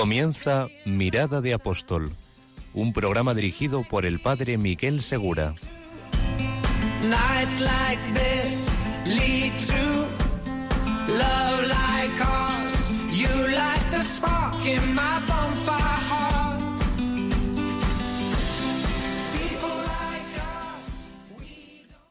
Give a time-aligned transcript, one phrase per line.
[0.00, 2.12] Comienza Mirada de Apóstol,
[2.72, 5.54] un programa dirigido por el padre Miguel Segura.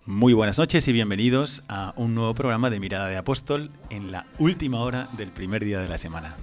[0.06, 4.28] Muy buenas noches y bienvenidos a un nuevo programa de Mirada de Apóstol en la
[4.38, 6.36] última hora del primer día de la semana.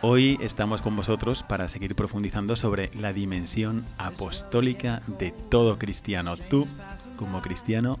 [0.00, 6.36] Hoy estamos con vosotros para seguir profundizando sobre la dimensión apostólica de todo cristiano.
[6.36, 6.68] Tú,
[7.16, 7.98] como cristiano,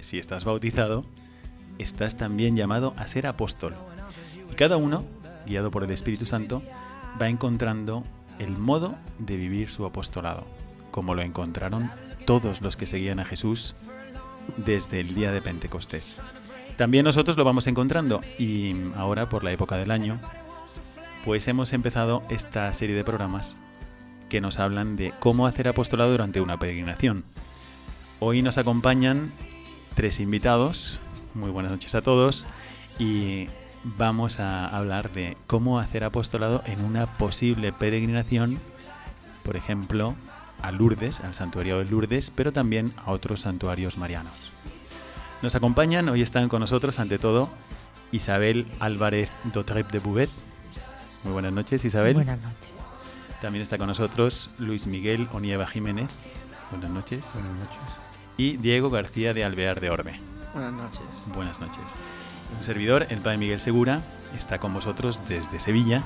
[0.00, 1.04] si estás bautizado,
[1.78, 3.74] estás también llamado a ser apóstol.
[4.50, 5.04] Y cada uno,
[5.46, 6.62] guiado por el Espíritu Santo,
[7.22, 8.02] va encontrando
[8.40, 10.44] el modo de vivir su apostolado,
[10.90, 11.92] como lo encontraron
[12.24, 13.76] todos los que seguían a Jesús
[14.56, 16.20] desde el día de Pentecostés.
[16.76, 20.20] También nosotros lo vamos encontrando y ahora por la época del año,
[21.26, 23.56] pues hemos empezado esta serie de programas
[24.28, 27.24] que nos hablan de cómo hacer apostolado durante una peregrinación.
[28.20, 29.32] Hoy nos acompañan
[29.96, 31.00] tres invitados,
[31.34, 32.46] muy buenas noches a todos,
[33.00, 33.48] y
[33.98, 38.60] vamos a hablar de cómo hacer apostolado en una posible peregrinación,
[39.44, 40.14] por ejemplo,
[40.62, 44.52] a Lourdes, al santuario de Lourdes, pero también a otros santuarios marianos.
[45.42, 47.48] Nos acompañan, hoy están con nosotros, ante todo,
[48.12, 50.30] Isabel Álvarez Dotrep de Bouvet.
[51.26, 52.14] Muy buenas noches, Isabel.
[52.14, 52.72] Buenas noches.
[53.42, 56.08] También está con nosotros Luis Miguel Onieva Jiménez.
[56.70, 57.28] Buenas noches.
[57.34, 57.78] Buenas noches.
[58.36, 60.20] Y Diego García de Alvear de Orbe.
[60.54, 61.02] Buenas noches.
[61.34, 61.82] Buenas noches.
[62.56, 64.02] Un servidor, el Padre Miguel Segura,
[64.38, 66.04] está con vosotros desde Sevilla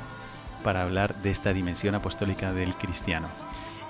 [0.65, 3.29] para hablar de esta dimensión apostólica del cristiano.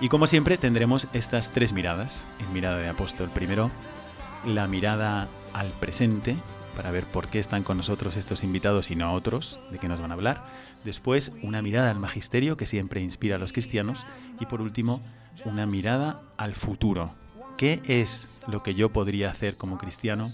[0.01, 2.27] Y como siempre tendremos estas tres miradas.
[2.41, 3.71] En mirada de apóstol primero,
[4.45, 6.37] la mirada al presente,
[6.81, 10.01] para ver por qué están con nosotros estos invitados y no otros, de qué nos
[10.01, 10.47] van a hablar.
[10.83, 14.07] Después, una mirada al magisterio, que siempre inspira a los cristianos.
[14.41, 15.03] Y por último,
[15.45, 17.15] una mirada al futuro.
[17.59, 20.27] ¿Qué es lo que yo podría hacer como cristiano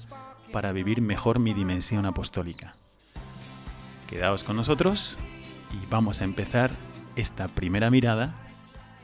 [0.52, 2.76] para vivir mejor mi dimensión apostólica?
[4.08, 5.18] Quedaos con nosotros
[5.72, 6.70] y vamos a empezar
[7.16, 8.36] esta primera mirada,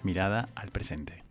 [0.04, 1.21] mirada al presente.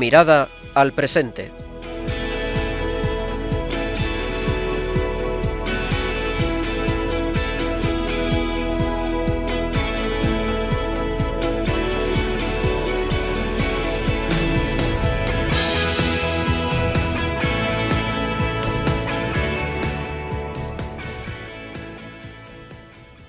[0.00, 1.52] Mirada al presente.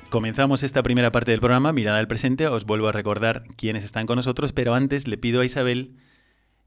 [0.10, 2.48] Comenzamos esta primera parte del programa, Mirada al Presente.
[2.48, 5.98] Os vuelvo a recordar quiénes están con nosotros, pero antes le pido a Isabel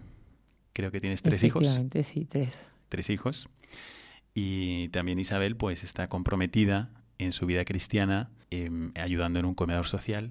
[0.73, 1.63] creo que tienes tres hijos.
[1.63, 2.75] Efectivamente, sí, tres.
[2.89, 3.49] Tres hijos.
[4.35, 9.89] Y también Isabel, pues, está comprometida en su vida cristiana, em, ayudando en un comedor
[9.89, 10.31] social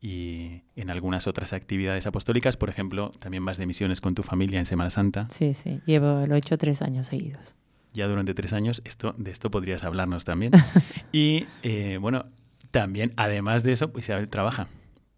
[0.00, 2.56] y en algunas otras actividades apostólicas.
[2.56, 5.28] Por ejemplo, también vas de misiones con tu familia en Semana Santa.
[5.30, 7.54] Sí, sí, llevo, lo he hecho tres años seguidos.
[7.94, 10.52] Ya durante tres años, esto, de esto podrías hablarnos también.
[11.12, 12.26] y eh, bueno,
[12.70, 14.66] también, además de eso, pues Isabel trabaja.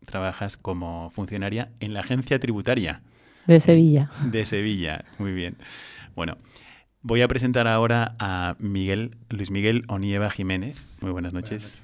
[0.04, 3.00] Trabajas como funcionaria en la agencia tributaria.
[3.46, 4.10] De Sevilla.
[4.30, 5.56] De Sevilla, muy bien.
[6.14, 6.36] Bueno,
[7.06, 10.82] voy a presentar ahora a Miguel, Luis Miguel Onieva Jiménez.
[11.00, 11.78] Muy buenas noches.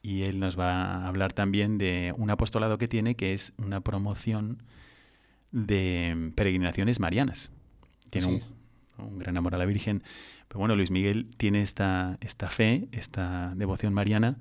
[0.00, 3.80] Y él nos va a hablar también de un apostolado que tiene, que es una
[3.80, 4.62] promoción
[5.50, 7.50] de peregrinaciones marianas.
[8.10, 8.42] Tiene un,
[8.98, 10.04] un gran amor a la Virgen.
[10.46, 14.36] Pero bueno, Luis Miguel tiene esta, esta fe, esta devoción mariana,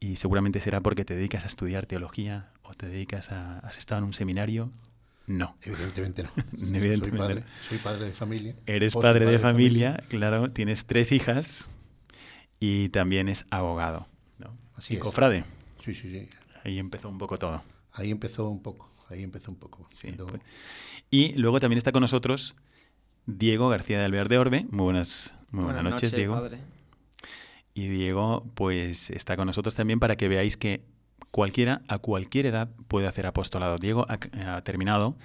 [0.00, 3.60] y seguramente será porque te dedicas a estudiar teología o te dedicas a...
[3.60, 4.72] ¿Has estado en un seminario?
[5.26, 5.56] No.
[5.62, 6.30] Evidentemente no.
[6.76, 7.46] Evidentemente soy, padre, no.
[7.68, 8.56] soy padre de familia.
[8.66, 11.68] Eres padre de familia, claro, tienes tres hijas
[12.60, 14.06] y también es abogado.
[14.38, 14.56] ¿no?
[14.74, 15.02] Así y es.
[15.02, 15.44] cofrade.
[15.80, 16.28] Sí, sí, sí.
[16.64, 17.62] Ahí empezó un poco todo.
[17.92, 18.88] Ahí empezó un poco.
[19.10, 19.86] Ahí empezó un poco.
[19.92, 20.42] Sí, siendo- pues.
[21.10, 22.54] Y luego también está con nosotros
[23.26, 24.66] Diego García de Alvear de Orbe.
[24.70, 26.34] Muy buenas, muy buenas, noches, Diego.
[26.34, 26.58] padre.
[27.74, 30.82] Y Diego, pues está con nosotros también para que veáis que
[31.30, 33.76] cualquiera, a cualquier edad, puede hacer apostolado.
[33.76, 35.16] Diego ha, ha terminado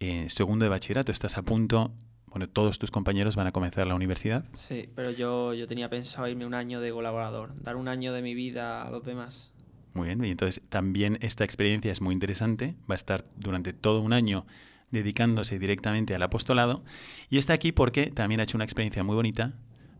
[0.00, 1.92] eh, segundo de bachillerato, estás a punto,
[2.26, 4.44] bueno, todos tus compañeros van a comenzar la universidad.
[4.52, 8.20] Sí, pero yo, yo tenía pensado irme un año de colaborador, dar un año de
[8.20, 9.52] mi vida a los demás.
[9.94, 12.74] Muy bien, y entonces también esta experiencia es muy interesante.
[12.90, 14.44] Va a estar durante todo un año
[14.90, 16.84] dedicándose directamente al apostolado.
[17.30, 19.54] Y está aquí porque también ha hecho una experiencia muy bonita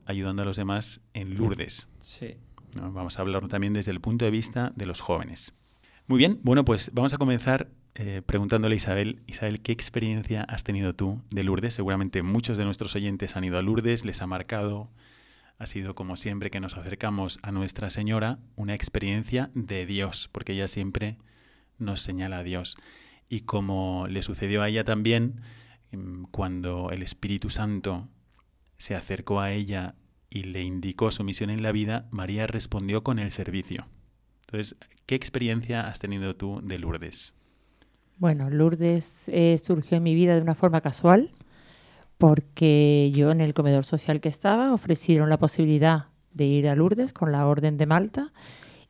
[0.05, 1.89] ayudando a los demás en Lourdes.
[2.01, 2.37] Sí.
[2.81, 5.53] Vamos a hablar también desde el punto de vista de los jóvenes.
[6.07, 9.23] Muy bien, bueno, pues vamos a comenzar eh, preguntándole a Isabel.
[9.27, 11.75] Isabel, ¿qué experiencia has tenido tú de Lourdes?
[11.75, 14.91] Seguramente muchos de nuestros oyentes han ido a Lourdes, les ha marcado.
[15.59, 20.53] Ha sido como siempre que nos acercamos a Nuestra Señora, una experiencia de Dios, porque
[20.53, 21.17] ella siempre
[21.79, 22.77] nos señala a Dios.
[23.29, 25.41] Y como le sucedió a ella también,
[25.91, 28.09] em, cuando el Espíritu Santo
[28.77, 29.95] se acercó a ella
[30.31, 33.87] y le indicó su misión en la vida, María respondió con el servicio.
[34.47, 34.77] Entonces,
[35.07, 37.35] ¿qué experiencia has tenido tú de Lourdes?
[38.19, 41.31] Bueno, Lourdes eh, surgió en mi vida de una forma casual,
[42.19, 47.13] porque yo en el comedor social que estaba ofrecieron la posibilidad de ir a Lourdes
[47.13, 48.33] con la Orden de Malta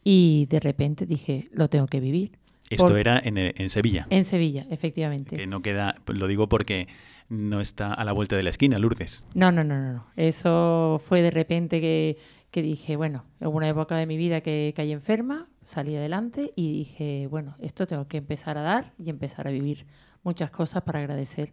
[0.04, 2.38] y de repente dije, lo tengo que vivir.
[2.70, 5.36] Esto Por- era en, en Sevilla, En Sevilla, efectivamente.
[5.36, 6.88] que no queda, lo digo porque
[7.28, 9.24] no está a la vuelta de la esquina, Lourdes.
[9.34, 10.06] No, no, no, no, no.
[10.16, 12.16] Eso fue de repente que,
[12.50, 16.72] que dije, bueno, hubo una época de mi vida que caí enferma, salí adelante y
[16.72, 19.86] dije, bueno, esto tengo que empezar a dar y empezar a vivir
[20.24, 21.52] muchas cosas para agradecer.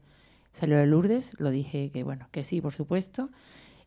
[0.51, 3.29] Salió de Lourdes, lo dije que bueno, que sí, por supuesto.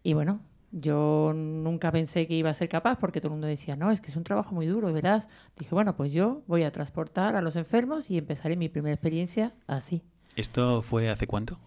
[0.02, 0.40] Y bueno,
[0.72, 4.00] yo nunca pensé que iba a ser capaz porque todo el mundo decía, no, es
[4.00, 5.28] que es un trabajo muy duro, verás.
[5.58, 9.54] Dije, bueno, pues yo voy a transportar a los enfermos y empezaré mi primera experiencia
[9.66, 10.02] así,
[10.36, 11.58] ¿Esto fue hace cuánto?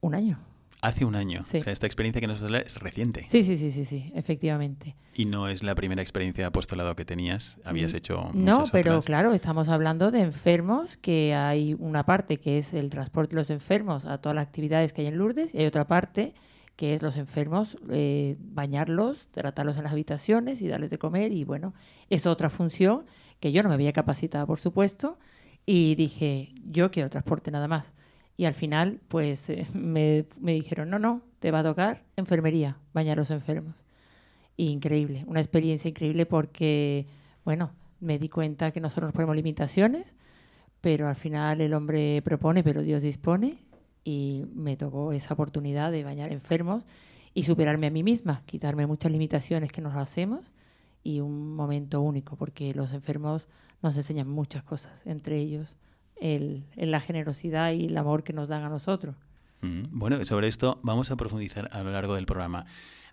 [0.00, 0.38] un año.
[0.82, 1.40] Hace un año.
[1.42, 1.58] Sí.
[1.58, 3.24] O sea, esta experiencia que nos habla es reciente.
[3.26, 4.94] Sí, sí, sí, sí, sí, efectivamente.
[5.14, 7.58] Y no es la primera experiencia de apostolado que tenías.
[7.64, 9.06] Habías Mm, hecho No, pero otras.
[9.06, 13.48] claro, estamos hablando de enfermos, que hay una parte que es el transporte de los
[13.50, 16.34] enfermos a todas las actividades que hay en Lourdes y hay otra parte
[16.76, 21.44] que es los enfermos, eh, bañarlos, tratarlos en las habitaciones y darles de comer y
[21.44, 21.74] bueno,
[22.10, 23.04] es otra función
[23.40, 25.18] que yo no me había capacitado, por supuesto,
[25.66, 27.94] y dije, yo quiero transporte nada más.
[28.36, 32.78] Y al final, pues eh, me, me dijeron, no, no, te va a tocar enfermería,
[32.92, 33.76] bañar a los enfermos.
[34.56, 37.06] Increíble, una experiencia increíble porque,
[37.44, 40.14] bueno, me di cuenta que nosotros nos ponemos limitaciones,
[40.80, 43.63] pero al final el hombre propone, pero Dios dispone,
[44.04, 46.84] y me tocó esa oportunidad de bañar enfermos
[47.32, 50.52] y superarme a mí misma, quitarme muchas limitaciones que nos hacemos
[51.02, 53.48] y un momento único, porque los enfermos
[53.82, 55.76] nos enseñan muchas cosas, entre ellos
[56.20, 59.16] el, el- la generosidad y el amor que nos dan a nosotros.
[59.62, 62.66] Mm, Bueno, sobre esto vamos a profundizar a lo largo del programa.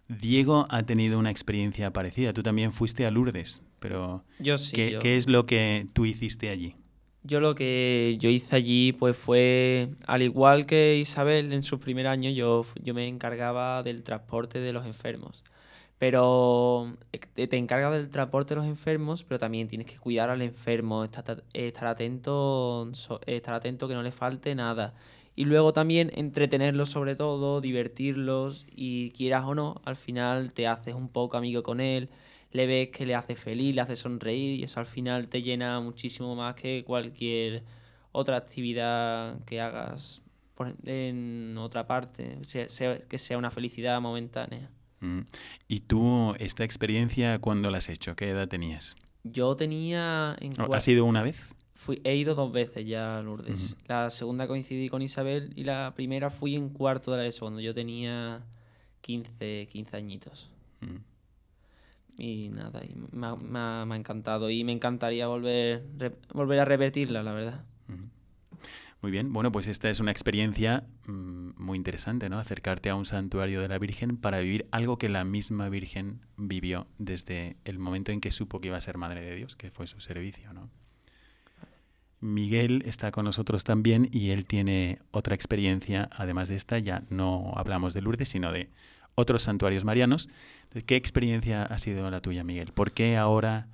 [0.08, 2.34] Diego ha tenido una experiencia parecida.
[2.34, 4.74] Tú también fuiste a Lourdes, pero Yo sí.
[4.76, 6.76] ¿qué, yo, qué es lo que tú hiciste allí?
[7.24, 12.08] Yo lo que yo hice allí pues fue, al igual que Isabel en su primer
[12.08, 15.44] año, yo, yo me encargaba del transporte de los enfermos.
[16.00, 20.42] Pero eh, te encargas del transporte de los enfermos, pero también tienes que cuidar al
[20.42, 22.92] enfermo, estar, estar atento,
[23.28, 24.96] estar atento que no le falte nada.
[25.36, 30.96] Y luego también entretenerlos sobre todo, divertirlos y quieras o no, al final te haces
[30.96, 32.10] un poco amigo con él,
[32.52, 35.80] le ves que le hace feliz, le hace sonreír y eso al final te llena
[35.80, 37.64] muchísimo más que cualquier
[38.12, 40.22] otra actividad que hagas
[40.86, 42.38] en otra parte,
[43.10, 44.70] que sea una felicidad momentánea.
[45.00, 45.22] Mm.
[45.68, 48.16] ¿Y tú esta experiencia cuándo la has hecho?
[48.16, 48.96] ¿Qué edad tenías?
[49.24, 50.36] Yo tenía...
[50.40, 51.38] En ¿Ha cua- sido una vez?
[51.74, 53.76] fui- he ido dos veces ya a Lourdes.
[53.88, 57.60] La segunda coincidí con Isabel y la primera fui en cuarto de la ESO, cuando
[57.62, 58.44] yo tenía
[59.02, 60.52] 15, 15 añitos.
[60.82, 60.98] Mm.
[62.18, 63.28] Y nada, y me,
[63.58, 65.84] ha, encantado y me encantaría volver,
[66.34, 67.66] volver a repetirla, la verdad.
[69.02, 72.38] Muy bien, bueno, pues esta es una experiencia mm, muy interesante, ¿no?
[72.38, 76.86] Acercarte a un santuario de la Virgen para vivir algo que la misma Virgen vivió
[77.00, 79.88] desde el momento en que supo que iba a ser Madre de Dios, que fue
[79.88, 80.70] su servicio, ¿no?
[82.20, 87.54] Miguel está con nosotros también y él tiene otra experiencia, además de esta, ya no
[87.56, 88.70] hablamos de Lourdes, sino de
[89.22, 90.28] otros santuarios marianos.
[90.86, 92.72] ¿Qué experiencia ha sido la tuya, Miguel?
[92.74, 93.68] ¿Por qué ahora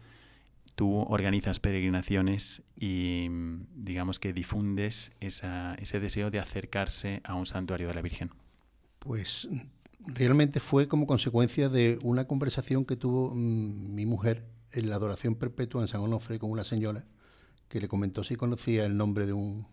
[0.75, 3.27] tú organizas peregrinaciones y
[3.75, 8.29] digamos que difundes esa- ese deseo de acercarse a un santuario de la Virgen?
[8.99, 9.47] Pues
[10.05, 15.35] realmente fue como consecuencia de una conversación que tuvo mm, mi mujer en la adoración
[15.35, 17.05] perpetua en San Onofre con una señora
[17.69, 19.65] que le comentó si conocía el nombre de un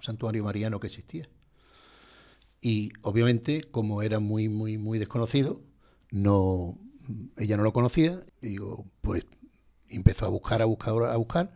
[0.00, 1.28] santuario mariano que existía.
[2.64, 5.60] Y obviamente, como era muy, muy, muy desconocido,
[6.10, 6.78] no,
[7.36, 8.24] ella no lo conocía.
[8.40, 9.26] Y digo, pues
[9.90, 11.52] empezó a buscar, a buscar, a buscar.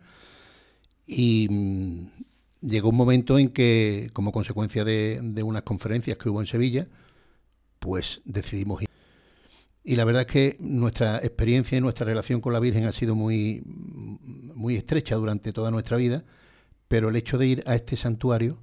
[1.07, 6.41] Y mm, llegó un momento en que, como consecuencia de, de unas conferencias que hubo
[6.41, 6.87] en Sevilla,
[7.79, 8.89] pues decidimos ir.
[9.83, 13.15] Y la verdad es que nuestra experiencia y nuestra relación con la Virgen ha sido
[13.15, 16.23] muy, muy estrecha durante toda nuestra vida,
[16.87, 18.59] pero el hecho de ir a este santuario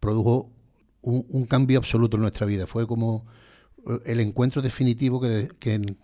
[0.00, 0.57] produjo
[1.02, 2.66] un, cambio absoluto en nuestra vida.
[2.66, 3.26] Fue como
[3.86, 5.96] eh, el encuentro definitivo que, que-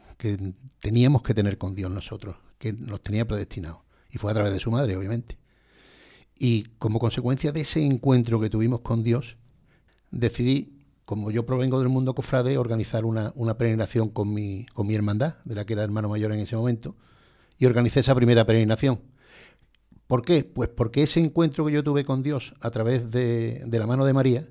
[0.81, 3.85] teníamos que tener con Dios nosotros, que nos tenía predestinado.
[4.11, 5.39] Y fue a través de su madre, obviamente.
[6.39, 9.37] Y como consecuencia de ese encuentro que tuvimos con Dios,
[10.11, 14.95] decidí, como yo provengo del mundo cofrade, organizar una, una peregrinación con mi, con mi
[14.95, 16.97] hermandad, de la que era hermano mayor en ese momento,
[17.59, 19.01] y organicé esa primera peregrinación.
[20.07, 20.45] ¿Por qué?
[20.45, 24.05] Pues porque ese encuentro que yo tuve con Dios a través de, de la mano
[24.05, 24.49] de María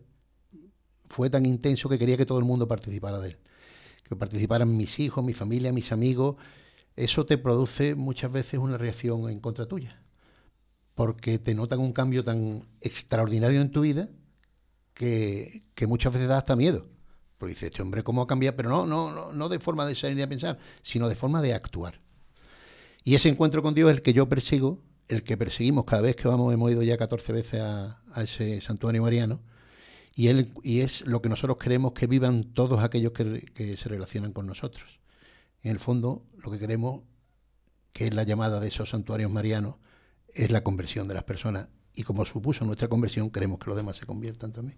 [1.14, 3.38] fue tan intenso que quería que todo el mundo participara de él.
[4.10, 6.38] Que participaran mis hijos, mi familia, mis amigos.
[6.96, 10.02] Eso te produce muchas veces una reacción en contra tuya.
[10.96, 14.10] Porque te notan un cambio tan extraordinario en tu vida
[14.96, 16.88] que, que muchas veces da hasta miedo.
[17.38, 18.58] Porque dices, este hombre, ¿cómo ha cambiado?
[18.58, 21.54] Pero no, no, no, no de forma de ni de pensar, sino de forma de
[21.54, 22.02] actuar.
[23.04, 26.16] Y ese encuentro con Dios es el que yo persigo, el que perseguimos cada vez
[26.16, 29.42] que vamos, hemos ido ya 14 veces a, a ese santuario mariano,
[30.16, 34.46] y, es lo que nosotros queremos que vivan todos aquellos que, que se relacionan con
[34.46, 35.00] nosotros.
[35.62, 37.02] En el fondo, lo que queremos,
[37.94, 39.78] que es la llamada de esos santuarios marianos,
[40.34, 41.68] es la conversión de las personas.
[41.96, 44.78] Y como supuso nuestra conversión, queremos que los demás se conviertan también.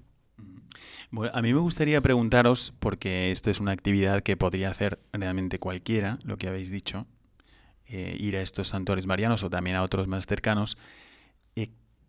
[1.11, 5.59] Bueno, a mí me gustaría preguntaros, porque esto es una actividad que podría hacer realmente
[5.59, 7.07] cualquiera, lo que habéis dicho,
[7.87, 10.77] eh, ir a estos santuarios marianos o también a otros más cercanos,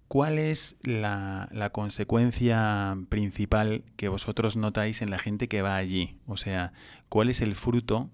[0.09, 6.19] ¿cuál es la, la consecuencia principal que vosotros notáis en la gente que va allí?
[6.27, 6.73] O sea,
[7.09, 8.11] ¿cuál es el fruto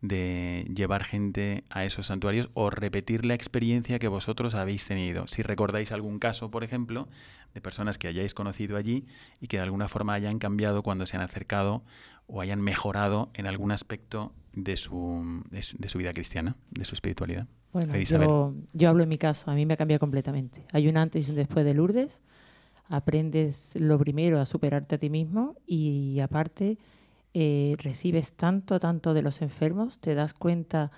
[0.00, 5.26] de llevar gente a esos santuarios o repetir la experiencia que vosotros habéis tenido.
[5.26, 7.08] Si recordáis algún caso, por ejemplo,
[7.54, 9.06] de personas que hayáis conocido allí
[9.40, 11.82] y que de alguna forma hayan cambiado cuando se han acercado
[12.26, 16.84] o hayan mejorado en algún aspecto de su, de su, de su vida cristiana, de
[16.84, 17.46] su espiritualidad.
[17.72, 20.64] Bueno, yo, yo hablo en mi caso, a mí me ha cambiado completamente.
[20.72, 22.22] Hay un antes y un después de Lourdes.
[22.88, 26.78] Aprendes lo primero a superarte a ti mismo y aparte
[27.34, 30.90] eh, recibes tanto, tanto de los enfermos, te das cuenta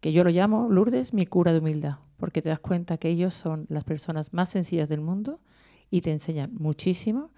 [0.00, 3.34] que yo lo llamo Lourdes mi cura de humildad, porque te das cuenta que ellos
[3.34, 5.40] son las personas más sencillas del mundo
[5.90, 7.30] y te enseñan muchísimo.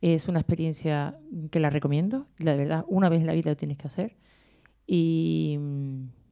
[0.00, 1.18] Es una experiencia
[1.50, 4.16] que la recomiendo, la verdad, una vez en la vida lo tienes que hacer.
[4.86, 5.58] Y,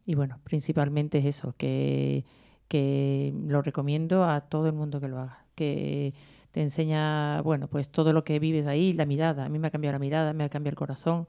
[0.07, 2.25] y bueno, principalmente es eso, que,
[2.69, 6.15] que lo recomiendo a todo el mundo que lo haga, que
[6.51, 9.71] te enseña, bueno, pues todo lo que vives ahí, la mirada, a mí me ha
[9.71, 11.29] cambiado la mirada, me ha cambiado el corazón,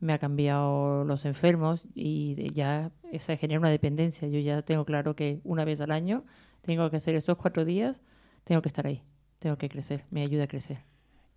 [0.00, 4.28] me ha cambiado los enfermos y ya se genera una dependencia.
[4.28, 6.24] Yo ya tengo claro que una vez al año
[6.62, 8.02] tengo que hacer estos cuatro días,
[8.44, 9.02] tengo que estar ahí,
[9.38, 10.78] tengo que crecer, me ayuda a crecer.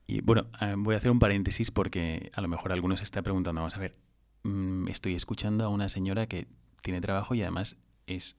[0.07, 3.21] Y bueno, eh, voy a hacer un paréntesis porque a lo mejor algunos se está
[3.21, 3.95] preguntando, vamos a ver,
[4.47, 6.47] mm, estoy escuchando a una señora que
[6.81, 7.77] tiene trabajo y además
[8.07, 8.37] es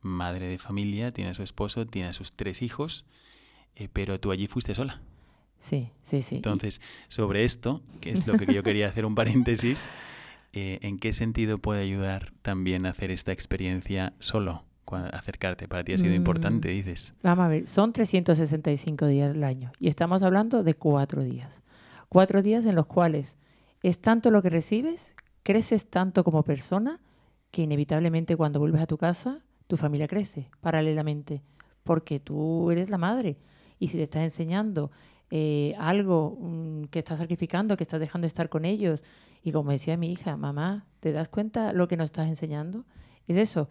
[0.00, 3.04] madre de familia, tiene a su esposo, tiene a sus tres hijos,
[3.74, 5.00] eh, pero tú allí fuiste sola.
[5.58, 6.36] Sí, sí, sí.
[6.36, 9.88] Entonces, sobre esto, que es lo que yo quería hacer un paréntesis,
[10.52, 14.64] eh, ¿en qué sentido puede ayudar también a hacer esta experiencia solo?
[15.12, 16.16] Acercarte, para ti ha sido Mm.
[16.16, 17.12] importante, dices.
[17.24, 21.62] Vamos a ver, son 365 días del año y estamos hablando de cuatro días.
[22.08, 23.36] Cuatro días en los cuales
[23.82, 25.16] es tanto lo que recibes
[25.46, 27.00] creces tanto como persona
[27.52, 31.40] que inevitablemente cuando vuelves a tu casa, tu familia crece paralelamente,
[31.84, 33.38] porque tú eres la madre.
[33.78, 34.90] Y si te estás enseñando
[35.30, 39.04] eh, algo mm, que estás sacrificando, que estás dejando de estar con ellos,
[39.40, 42.84] y como decía mi hija, mamá, ¿te das cuenta lo que nos estás enseñando?
[43.28, 43.68] Es eso,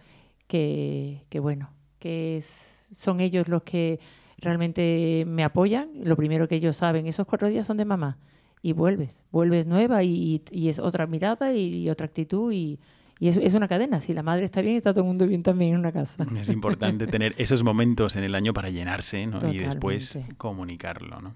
[0.47, 3.99] que, que bueno, que son ellos los que
[4.37, 5.89] realmente me apoyan.
[6.05, 8.17] Lo primero que ellos saben, esos cuatro días son de mamá.
[8.61, 12.79] Y vuelves, vuelves nueva y, y es otra mirada y, otra actitud y,
[13.19, 14.01] y es, es, una cadena.
[14.01, 16.25] Si la madre está bien, está todo el mundo bien también en una casa.
[16.39, 19.37] Es importante tener esos momentos en el año para llenarse ¿no?
[19.51, 21.21] y después comunicarlo.
[21.21, 21.35] ¿no?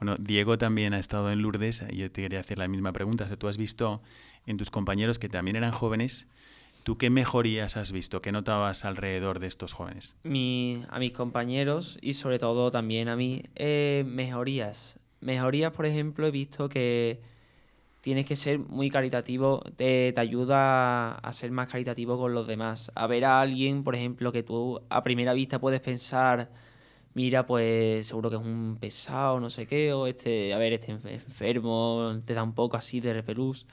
[0.00, 1.84] Bueno, Diego también ha estado en Lourdes.
[1.92, 3.28] Yo te quería hacer la misma pregunta.
[3.30, 4.00] O tú has visto
[4.46, 6.26] en tus compañeros que también eran jóvenes
[6.82, 8.22] ¿Tú qué mejorías has visto?
[8.22, 10.16] ¿Qué notabas alrededor de estos jóvenes?
[10.22, 14.98] Mi, a mis compañeros y sobre todo también a mí, eh, mejorías.
[15.20, 17.20] Mejorías, por ejemplo, he visto que
[18.00, 22.90] tienes que ser muy caritativo, te, ayuda a ser más caritativo con los demás.
[22.94, 26.50] A ver a alguien, por ejemplo, que tú a primera vista puedes pensar,
[27.14, 30.92] mira, pues seguro que es un pesado, no sé qué, o este, a ver, este
[30.92, 33.66] enfermo, te da un poco así de repelús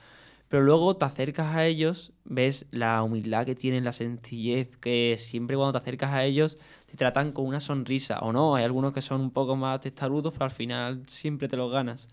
[0.48, 5.56] pero luego te acercas a ellos, ves la humildad que tienen, la sencillez, que siempre
[5.56, 9.02] cuando te acercas a ellos te tratan con una sonrisa, o no, hay algunos que
[9.02, 12.08] son un poco más testarudos, pero al final siempre te los ganas.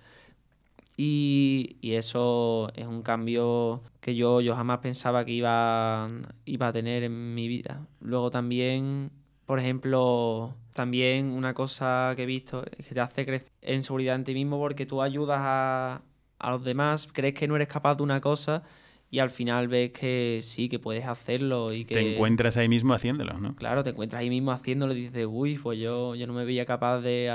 [0.97, 6.07] Y, eso es un cambio que yo, yo jamás pensaba que iba,
[6.45, 7.85] iba a tener en mi vida.
[7.99, 9.11] Luego también,
[9.45, 14.15] por ejemplo, también una cosa que he visto es que te hace crecer en seguridad
[14.15, 16.01] en ti mismo porque tú ayudas a,
[16.39, 18.63] a los demás, crees que no eres capaz de una cosa
[19.11, 21.95] y al final ves que sí, que puedes hacerlo y que...
[21.95, 23.55] Te encuentras ahí mismo haciéndolo, ¿no?
[23.55, 26.65] Claro, te encuentras ahí mismo haciéndolo y dices, uy, pues yo, yo no me veía
[26.65, 27.31] capaz de,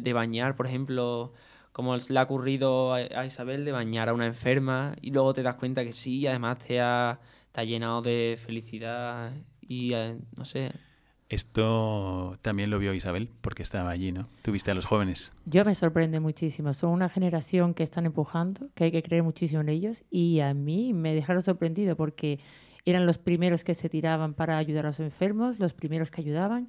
[0.00, 1.32] de, bañar, por ejemplo,
[1.72, 5.56] como le ha ocurrido a, Isabel, de bañar a una enferma y luego te das
[5.56, 7.20] cuenta que sí, y además te ha,
[7.52, 10.72] te ha llenado de felicidad y, eh, no sé,
[11.30, 14.28] esto también lo vio Isabel, porque estaba allí, ¿no?
[14.42, 15.32] Tuviste a los jóvenes.
[15.46, 16.74] Yo me sorprende muchísimo.
[16.74, 20.02] Son una generación que están empujando, que hay que creer muchísimo en ellos.
[20.10, 22.40] Y a mí me dejaron sorprendido porque
[22.84, 26.68] eran los primeros que se tiraban para ayudar a los enfermos, los primeros que ayudaban.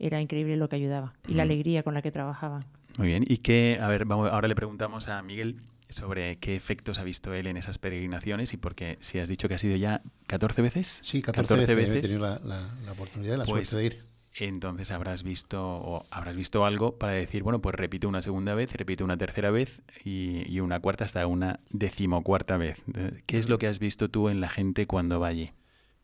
[0.00, 2.64] Era increíble lo que ayudaban y la alegría con la que trabajaban.
[2.98, 3.22] Muy bien.
[3.26, 5.56] Y que, a ver, vamos, ahora le preguntamos a Miguel
[5.90, 9.54] sobre qué efectos ha visto él en esas peregrinaciones y porque si has dicho que
[9.54, 11.00] ha sido ya 14 veces.
[11.02, 14.10] Sí, 14, veces, he tenido la, la, oportunidad, la pues, suerte de ir.
[14.38, 18.72] Entonces habrás visto o habrás visto algo para decir, bueno, pues repito una segunda vez,
[18.72, 22.82] repito una tercera vez y, y una cuarta hasta una decimocuarta vez.
[23.26, 25.52] ¿Qué es lo que has visto tú en la gente cuando va allí?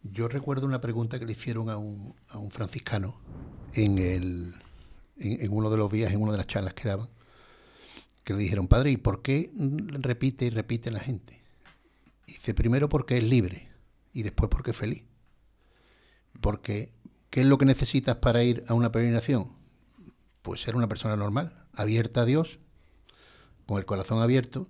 [0.03, 3.16] Yo recuerdo una pregunta que le hicieron a un, a un franciscano
[3.75, 4.55] en, el,
[5.18, 7.09] en, en uno de los días, en una de las charlas que daban
[8.27, 9.53] que le dijeron, padre, ¿y por qué
[10.01, 11.45] repite y repite la gente?
[12.27, 13.69] dice, primero porque es libre
[14.12, 15.05] y después porque es feliz.
[16.41, 16.93] Porque,
[17.31, 19.53] ¿qué es lo que necesitas para ir a una peregrinación?
[20.43, 22.59] Pues ser una persona normal, abierta a Dios,
[23.65, 24.67] con el corazón abierto.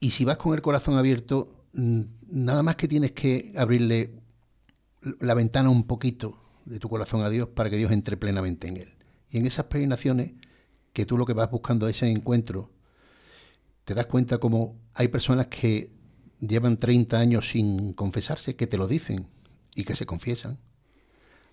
[0.00, 4.22] Y si vas con el corazón abierto, nada más que tienes que abrirle
[5.20, 8.78] la ventana un poquito de tu corazón a Dios para que Dios entre plenamente en
[8.78, 8.94] él.
[9.28, 10.32] Y en esas peregrinaciones
[10.92, 12.70] que tú lo que vas buscando es ese encuentro,
[13.84, 15.90] te das cuenta como hay personas que
[16.40, 19.28] llevan 30 años sin confesarse, que te lo dicen
[19.74, 20.58] y que se confiesan.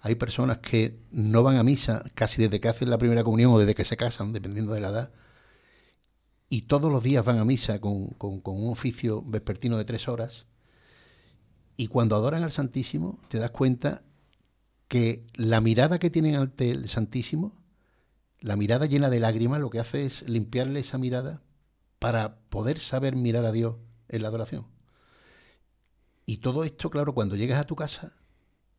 [0.01, 3.59] Hay personas que no van a misa casi desde que hacen la primera comunión o
[3.59, 5.11] desde que se casan, dependiendo de la edad,
[6.49, 10.45] y todos los días van a misa con, con un oficio vespertino de tres horas,
[11.77, 14.03] y cuando adoran al Santísimo te das cuenta
[14.87, 17.64] que la mirada que tienen ante el Santísimo
[18.45, 21.41] la mirada llena de lágrimas lo que hace es limpiarle esa mirada
[21.97, 23.77] para poder saber mirar a Dios
[24.07, 24.67] en la adoración.
[26.27, 28.13] Y todo esto, claro, cuando llegas a tu casa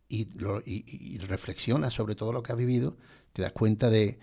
[0.09, 2.97] y, reflexionas sobre todo lo que has vivido,
[3.33, 4.21] te das cuenta de,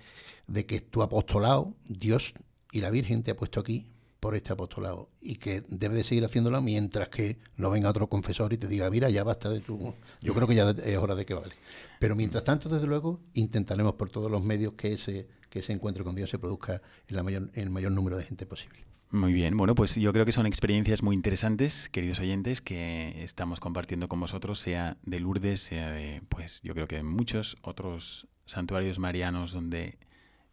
[0.48, 2.36] de que tu apostolado, Dios
[2.72, 3.93] y la Virgen te ha puesto aquí
[4.24, 8.54] por este apostolado y que debe de seguir haciéndolo mientras que no venga otro confesor
[8.54, 9.94] y te diga, mira, ya basta de tu...
[10.22, 11.54] Yo creo que ya es hora de que vale.
[12.00, 16.06] Pero mientras tanto, desde luego, intentaremos por todos los medios que ese, que ese encuentro
[16.06, 18.80] con Dios se produzca en, la mayor, en el mayor número de gente posible.
[19.12, 23.60] Muy bien, bueno, pues yo creo que son experiencias muy interesantes, queridos oyentes, que estamos
[23.60, 29.00] compartiendo con vosotros, sea de Lourdes, sea de, pues yo creo que muchos otros santuarios
[29.00, 29.98] marianos donde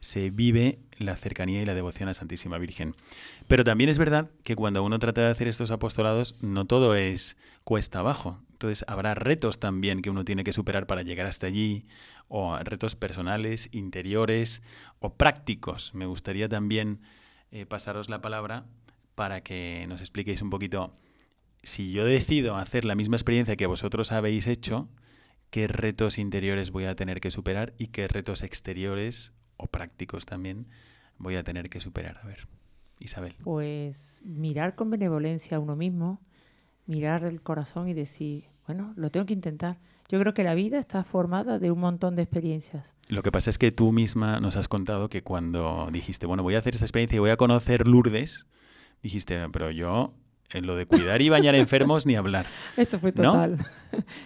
[0.01, 2.95] se vive la cercanía y la devoción a Santísima Virgen.
[3.49, 7.37] Pero también es verdad que cuando uno trata de hacer estos apostolados, no todo es
[7.65, 8.41] cuesta abajo.
[8.53, 11.87] Entonces habrá retos también que uno tiene que superar para llegar hasta allí,
[12.29, 14.63] o retos personales, interiores
[15.01, 15.95] o prácticos.
[15.95, 17.01] Me gustaría también
[17.51, 18.67] eh, pasaros la palabra
[19.15, 20.95] para que nos expliquéis un poquito
[21.63, 24.89] si yo decido hacer la misma experiencia que vosotros habéis hecho,
[25.51, 30.67] ¿qué retos interiores voy a tener que superar y qué retos exteriores o prácticos también
[31.19, 32.19] voy a tener que superar?
[32.23, 32.49] A ver,
[32.99, 33.35] Isabel.
[33.43, 36.21] Pues mirar con benevolencia a uno mismo,
[36.87, 39.79] mirar el corazón y decir, bueno, lo tengo que intentar.
[40.09, 42.97] Yo creo que la vida está formada de un montón de experiencias.
[43.09, 46.57] Lo que pasa es que tú misma nos has contado que cuando dijiste, bueno, voy
[46.57, 48.47] a hacer esta experiencia y voy a conocer Lourdes,
[49.03, 50.15] dijiste, pero yo
[50.53, 52.47] en lo de cuidar y bañar enfermos ni hablar.
[52.77, 53.33] Eso fue ¿No?
[53.33, 53.59] total.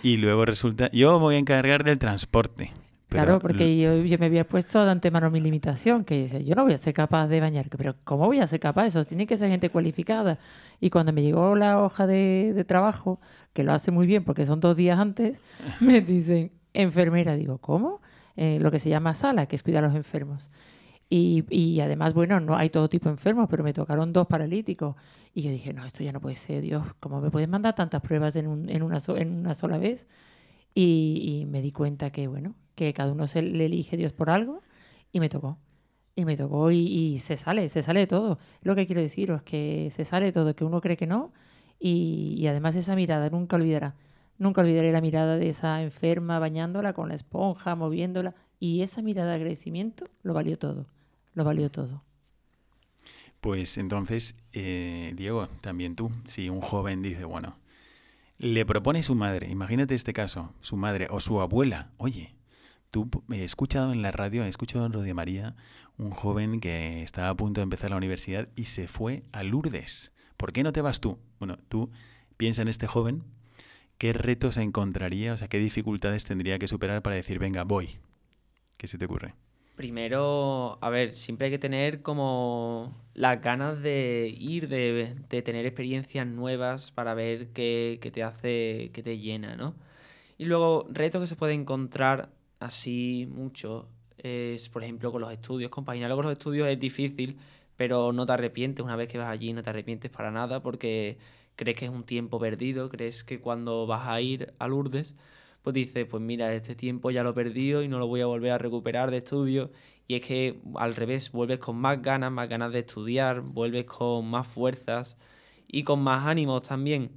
[0.02, 2.72] Y luego resulta, yo me voy a encargar del transporte.
[3.14, 6.54] Pero Claro, porque yo, yo me había puesto de antemano mi limitación, que dice, yo
[6.54, 8.86] no voy a ser capaz de bañar, pero ¿cómo voy a ser capaz?
[8.86, 10.38] Eso tiene que ser gente cualificada.
[10.80, 13.20] Y cuando me llegó la hoja de, de trabajo,
[13.52, 15.40] que lo hace muy bien porque son dos días antes,
[15.80, 17.36] me dicen enfermera.
[17.36, 18.00] Digo, ¿cómo?
[18.36, 20.50] Eh, lo que se llama sala, que es cuidar a los enfermos.
[21.08, 24.96] Y, y además, bueno, no hay todo tipo de enfermos, pero me tocaron dos paralíticos.
[25.32, 28.00] Y yo dije, no, esto ya no puede ser, Dios, ¿cómo me puedes mandar tantas
[28.00, 30.08] pruebas en, un- en, una, so- en una sola vez?
[30.74, 34.30] Y, y me di cuenta que, bueno, que cada uno se le elige Dios por
[34.30, 34.62] algo
[35.12, 35.58] y me tocó.
[36.16, 38.38] Y me tocó y, se sale, se sale de todo.
[38.62, 41.32] Lo que quiero deciros es que se sale de todo, que uno cree que no.
[41.80, 43.96] Y, y además esa mirada nunca olvidará.
[44.38, 48.34] Nunca olvidaré la mirada de esa enferma bañándola con la esponja, moviéndola.
[48.60, 50.86] Y esa mirada de agradecimiento lo valió todo.
[51.34, 52.02] Lo valió todo.
[53.40, 57.58] Pues entonces, eh, Diego, también tú, si un joven dice, bueno,
[58.38, 62.34] le propone su madre, imagínate este caso, su madre o su abuela, oye,
[62.94, 65.56] tú he escuchado en la radio, he escuchado en Radio María,
[65.98, 70.12] un joven que estaba a punto de empezar la universidad y se fue a Lourdes.
[70.36, 71.18] ¿Por qué no te vas tú?
[71.40, 71.90] Bueno, tú
[72.36, 73.24] piensa en este joven,
[73.98, 77.98] ¿qué retos encontraría, o sea, qué dificultades tendría que superar para decir, venga, voy?
[78.76, 79.34] ¿Qué se te ocurre?
[79.74, 85.66] Primero, a ver, siempre hay que tener como las ganas de ir, de, de tener
[85.66, 89.74] experiencias nuevas para ver qué, qué te hace, qué te llena, ¿no?
[90.38, 92.30] Y luego, retos que se pueden encontrar
[92.64, 95.70] así mucho es, por ejemplo, con los estudios.
[95.70, 97.38] Compaginarlo con los estudios es difícil,
[97.76, 98.84] pero no te arrepientes.
[98.84, 101.18] Una vez que vas allí, no te arrepientes para nada porque
[101.56, 105.14] crees que es un tiempo perdido, crees que cuando vas a ir a Lourdes
[105.64, 108.26] pues dices, pues mira, este tiempo ya lo he perdido y no lo voy a
[108.26, 109.70] volver a recuperar de estudio.
[110.06, 114.28] Y es que al revés, vuelves con más ganas, más ganas de estudiar, vuelves con
[114.28, 115.16] más fuerzas
[115.66, 117.12] y con más ánimos también.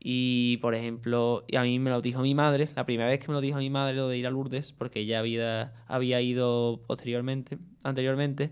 [0.00, 3.34] Y por ejemplo, a mí me lo dijo mi madre, la primera vez que me
[3.34, 7.58] lo dijo mi madre lo de ir a Lourdes, porque ella había, había ido posteriormente,
[7.82, 8.50] anteriormente,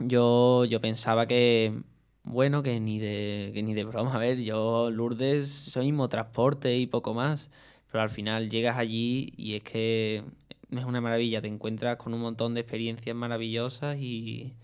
[0.00, 1.82] yo, yo pensaba que,
[2.24, 6.76] bueno, que ni de, que ni de broma, a ver, yo Lourdes soy mismo transporte
[6.78, 7.50] y poco más.
[7.90, 10.24] Pero al final llegas allí y es que
[10.70, 14.54] es una maravilla, te encuentras con un montón de experiencias maravillosas y,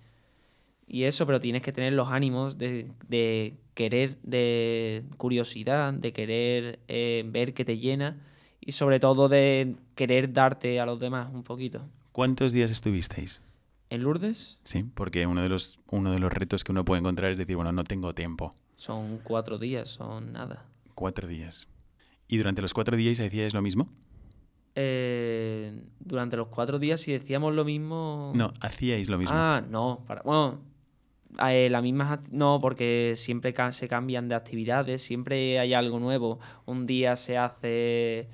[0.86, 6.78] y eso, pero tienes que tener los ánimos de, de querer, de curiosidad, de querer
[6.88, 8.16] eh, ver que te llena
[8.60, 11.82] y sobre todo de querer darte a los demás un poquito.
[12.12, 13.42] ¿Cuántos días estuvisteis?
[13.90, 17.30] En Lourdes Sí, porque uno de los uno de los retos que uno puede encontrar
[17.30, 18.54] es decir, bueno, no tengo tiempo.
[18.76, 20.64] son cuatro días, son nada.
[20.94, 21.68] Cuatro días.
[22.26, 23.88] ¿Y durante los cuatro días hacíais lo mismo?
[24.74, 28.32] Eh, durante los cuatro días, si decíamos lo mismo...
[28.34, 29.34] No, hacíais lo mismo.
[29.34, 30.04] Ah, no.
[30.06, 30.60] Para, bueno,
[31.48, 32.20] eh, las mismas...
[32.30, 36.38] No, porque siempre ca- se cambian de actividades, siempre hay algo nuevo.
[36.64, 38.28] Un día se hace...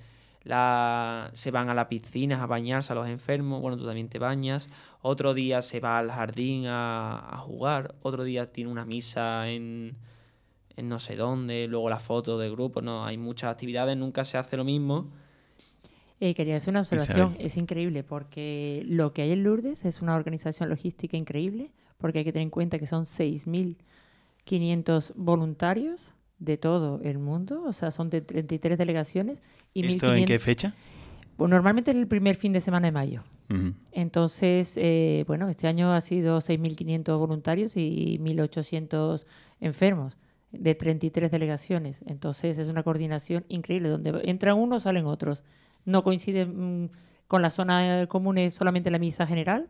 [0.45, 4.19] La, se van a la piscina a bañarse a los enfermos, bueno, tú también te
[4.19, 4.69] bañas.
[5.01, 7.95] Otro día se va al jardín a, a jugar.
[8.03, 9.97] Otro día tiene una misa en,
[10.77, 11.69] en no sé dónde.
[11.69, 12.83] Luego la foto de grupo.
[12.83, 15.13] No, hay muchas actividades, nunca se hace lo mismo.
[16.19, 17.37] Eh, quería hacer una observación.
[17.39, 21.71] Es increíble porque lo que hay en Lourdes es una organización logística increíble
[22.03, 27.73] porque hay que tener en cuenta que son 6.500 voluntarios de todo el mundo, o
[27.73, 29.41] sea, son de 33 delegaciones.
[29.73, 30.75] Y ¿Esto en 1.500 qué fecha?
[31.37, 33.23] Pues normalmente es el primer fin de semana de mayo.
[33.49, 33.73] Ujú.
[33.93, 39.25] Entonces, eh, bueno, este año ha sido 6.500 voluntarios y 1.800
[39.61, 40.19] enfermos
[40.51, 42.03] de 33 delegaciones.
[42.07, 45.45] Entonces, es una coordinación increíble, donde entran unos, salen otros.
[45.85, 46.91] No coincide mm,
[47.29, 49.69] con la zona común, es solamente la misa general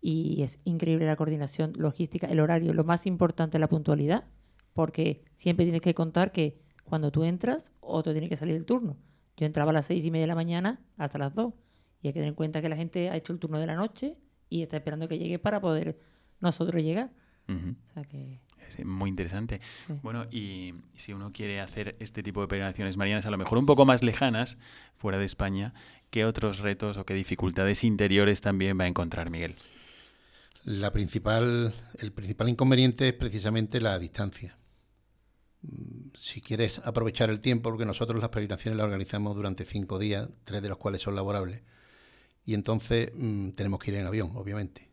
[0.00, 2.72] y es increíble la coordinación logística, el horario.
[2.72, 4.24] Lo más importante es la puntualidad,
[4.72, 8.96] porque siempre tienes que contar que cuando tú entras, otro tiene que salir del turno.
[9.36, 11.54] Yo entraba a las seis y media de la mañana hasta las dos.
[12.02, 13.74] Y hay que tener en cuenta que la gente ha hecho el turno de la
[13.74, 14.16] noche
[14.48, 15.98] y está esperando que llegue para poder
[16.40, 17.10] nosotros llegar.
[17.48, 19.60] O sea que Es muy interesante.
[19.86, 19.94] sí.
[20.02, 23.66] Bueno, y si uno quiere hacer este tipo de peregrinaciones marianas, a lo mejor un
[23.66, 24.56] poco más lejanas,
[24.96, 25.74] fuera de España,
[26.10, 29.56] ¿qué otros retos o qué dificultades interiores también va a encontrar Miguel?
[30.64, 34.56] La principal, el principal inconveniente es precisamente la distancia.
[35.62, 40.28] mm, si quieres aprovechar el tiempo, porque nosotros las peregrinaciones las organizamos durante cinco días,
[40.44, 41.62] tres de los cuales son laborables,
[42.46, 44.88] y entonces mm, tenemos que ir en avión, obviamente.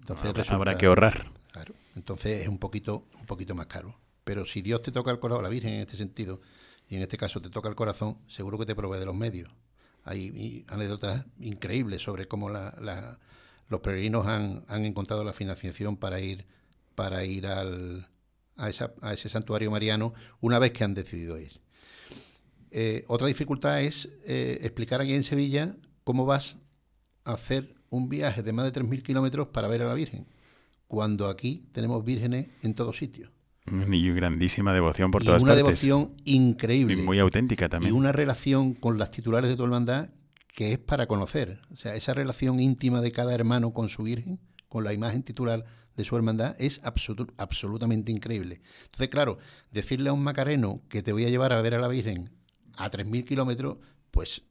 [0.00, 1.26] Entonces Habrá- resulta- Habrá que ahorrar.
[1.52, 3.98] Claro, entonces es un poquito, un poquito más caro.
[4.24, 6.40] Pero si Dios te toca el corazón, la Virgen en este sentido,
[6.88, 9.50] y en este caso te toca el corazón, seguro que te provee de los medios.
[10.04, 13.18] Hay anécdotas increíbles sobre cómo la- la-
[13.68, 16.46] los peregrinos han, han encontrado la financiación para ir,
[16.94, 18.08] para ir al,
[18.56, 21.60] a, esa- a ese santuario mariano una vez que han decidido ir.
[22.70, 26.56] Eh, otra dificultad es eh, explicar aquí en Sevilla cómo vas
[27.24, 30.26] a hacer un viaje de más de 3.000 kilómetros para ver a la Virgen,
[30.88, 33.30] cuando aquí tenemos vírgenes en todos sitios.
[33.66, 35.64] Y grandísima devoción por y todas una partes.
[35.64, 36.94] devoción increíble.
[36.94, 37.94] Y muy auténtica y también.
[37.94, 40.10] una relación con las titulares de tu hermandad
[40.56, 41.60] que es para conocer.
[41.70, 44.40] O sea, esa relación íntima de cada hermano con su Virgen,
[44.70, 45.62] con la imagen titular
[45.94, 48.62] de su hermandad, es absolu- absolutamente increíble.
[48.86, 49.36] Entonces, claro,
[49.70, 52.32] decirle a un macareno que te voy a llevar a ver a la Virgen
[52.74, 53.76] a 3.000 kilómetros,
[54.10, 54.44] pues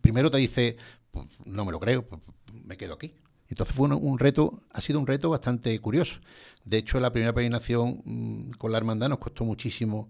[0.00, 0.76] primero te dice,
[1.12, 2.20] pues, no me lo creo, pues,
[2.64, 3.14] me quedo aquí.
[3.46, 6.18] Entonces fue un, reto, ha sido un reto bastante curioso.
[6.64, 10.08] De hecho, la primera peregrinación mm, con la hermandad nos costó muchísimo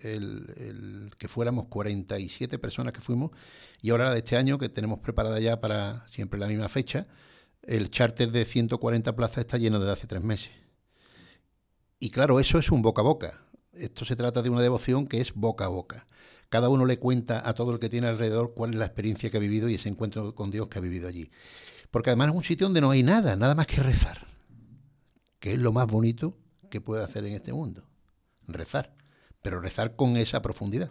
[0.00, 3.32] el, el que fuéramos 47 personas que fuimos
[3.82, 7.06] y ahora de este año que tenemos preparada ya para siempre la misma fecha,
[7.62, 10.50] el charter de 140 plazas está lleno desde hace tres meses.
[11.98, 13.40] Y claro, eso es un boca a boca.
[13.72, 16.06] Esto se trata de una devoción que es boca a boca.
[16.48, 19.38] Cada uno le cuenta a todo el que tiene alrededor cuál es la experiencia que
[19.38, 21.30] ha vivido y ese encuentro con Dios que ha vivido allí.
[21.90, 24.26] Porque además es un sitio donde no hay nada, nada más que rezar,
[25.38, 26.36] que es lo más bonito
[26.70, 27.86] que puede hacer en este mundo,
[28.48, 28.94] rezar,
[29.42, 30.90] pero rezar con esa profundidad.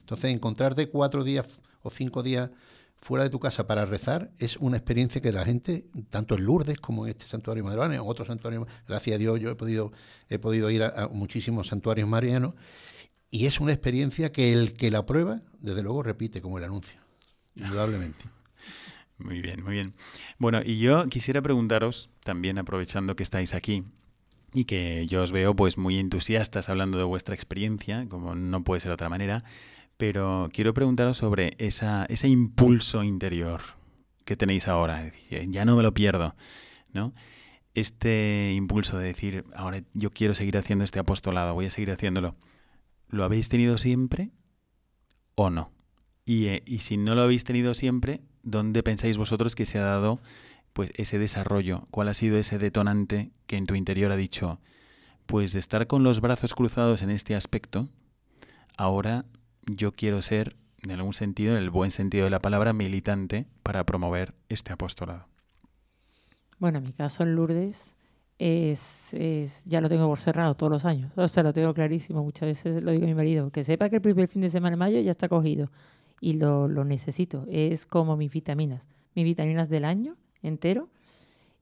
[0.00, 2.50] Entonces, encontrarte cuatro días o cinco días
[3.02, 6.78] fuera de tu casa para rezar es una experiencia que la gente, tanto en Lourdes
[6.78, 9.92] como en este santuario madrileño, en otros santuarios, gracias a Dios yo he podido,
[10.28, 12.54] he podido ir a, a muchísimos santuarios marianos,
[13.30, 17.00] y es una experiencia que el que la prueba, desde luego repite como el anuncio,
[17.56, 18.24] indudablemente.
[19.18, 19.94] Muy bien, muy bien.
[20.38, 23.84] Bueno, y yo quisiera preguntaros, también aprovechando que estáis aquí
[24.54, 28.80] y que yo os veo pues muy entusiastas hablando de vuestra experiencia, como no puede
[28.80, 29.44] ser de otra manera,
[29.96, 33.60] pero quiero preguntaros sobre ese impulso interior
[34.24, 35.12] que tenéis ahora.
[35.48, 36.34] Ya no me lo pierdo,
[36.92, 37.14] ¿no?
[37.74, 42.36] Este impulso de decir, ahora yo quiero seguir haciendo este apostolado, voy a seguir haciéndolo.
[43.08, 44.30] ¿Lo habéis tenido siempre
[45.34, 45.72] o no?
[46.24, 49.82] Y, eh, y si no lo habéis tenido siempre, ¿dónde pensáis vosotros que se ha
[49.82, 50.20] dado
[50.72, 51.86] pues ese desarrollo?
[51.90, 54.60] ¿Cuál ha sido ese detonante que en tu interior ha dicho,
[55.26, 57.88] pues de estar con los brazos cruzados en este aspecto,
[58.76, 59.24] ahora
[59.66, 63.84] yo quiero ser, en algún sentido, en el buen sentido de la palabra, militante para
[63.84, 65.26] promover este apostolado?
[66.58, 67.96] Bueno, en mi caso en Lourdes
[68.38, 71.12] es, es- ya lo tengo por cerrado todos los años.
[71.16, 72.22] O sea, lo tengo clarísimo.
[72.22, 74.72] Muchas veces lo digo a mi marido, que sepa que el primer fin de semana
[74.72, 75.70] de mayo ya está cogido
[76.20, 77.46] y lo, lo necesito.
[77.50, 80.88] Es como mis vitaminas, mis vitaminas del año entero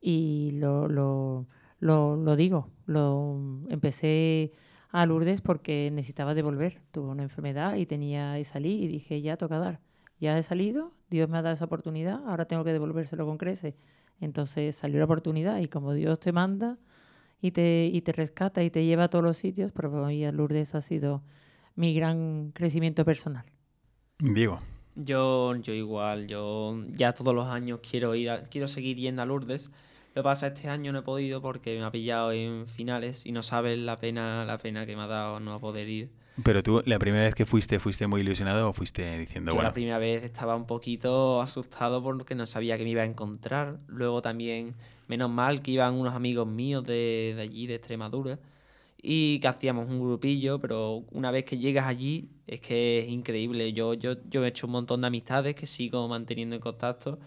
[0.01, 1.47] y lo, lo,
[1.81, 2.69] lo, digo.
[2.87, 3.39] Lo
[3.69, 4.53] empecé
[4.91, 6.81] a Lourdes porque necesitaba devolver.
[6.91, 9.81] Tuve una enfermedad y tenía y salí y dije ya toca dar.
[10.19, 13.75] Ya he salido, Dios me ha dado esa oportunidad, ahora tengo que devolvérselo con creces.
[14.21, 16.79] Entonces salió la oportunidad y como Dios te manda
[17.41, 20.31] y te, y te rescata y te lleva a todos los sitios, pero para mí
[20.31, 21.23] Lourdes ha sido
[21.75, 23.47] mi gran crecimiento personal.
[24.19, 24.59] Diego.
[25.05, 29.27] Yo, yo igual, yo ya todos los años quiero ir, a- quiero seguir yendo a
[29.27, 29.71] Lourdes.
[30.15, 33.33] Lo que pasa este año no he podido porque me ha pillado en finales y
[33.33, 36.11] no sabes la pena, la pena que me ha dado no poder ir.
[36.43, 39.69] Pero tú, la primera vez que fuiste, ¿fuiste muy ilusionado o fuiste diciendo, Yo bueno,
[39.69, 43.79] la primera vez estaba un poquito asustado porque no sabía que me iba a encontrar.
[43.87, 44.75] Luego también,
[45.07, 48.39] menos mal que iban unos amigos míos de, de allí, de Extremadura,
[49.03, 53.73] y que hacíamos un grupillo, pero una vez que llegas allí es que es increíble.
[53.73, 57.19] Yo, yo, yo he hecho un montón de amistades que sigo manteniendo en contacto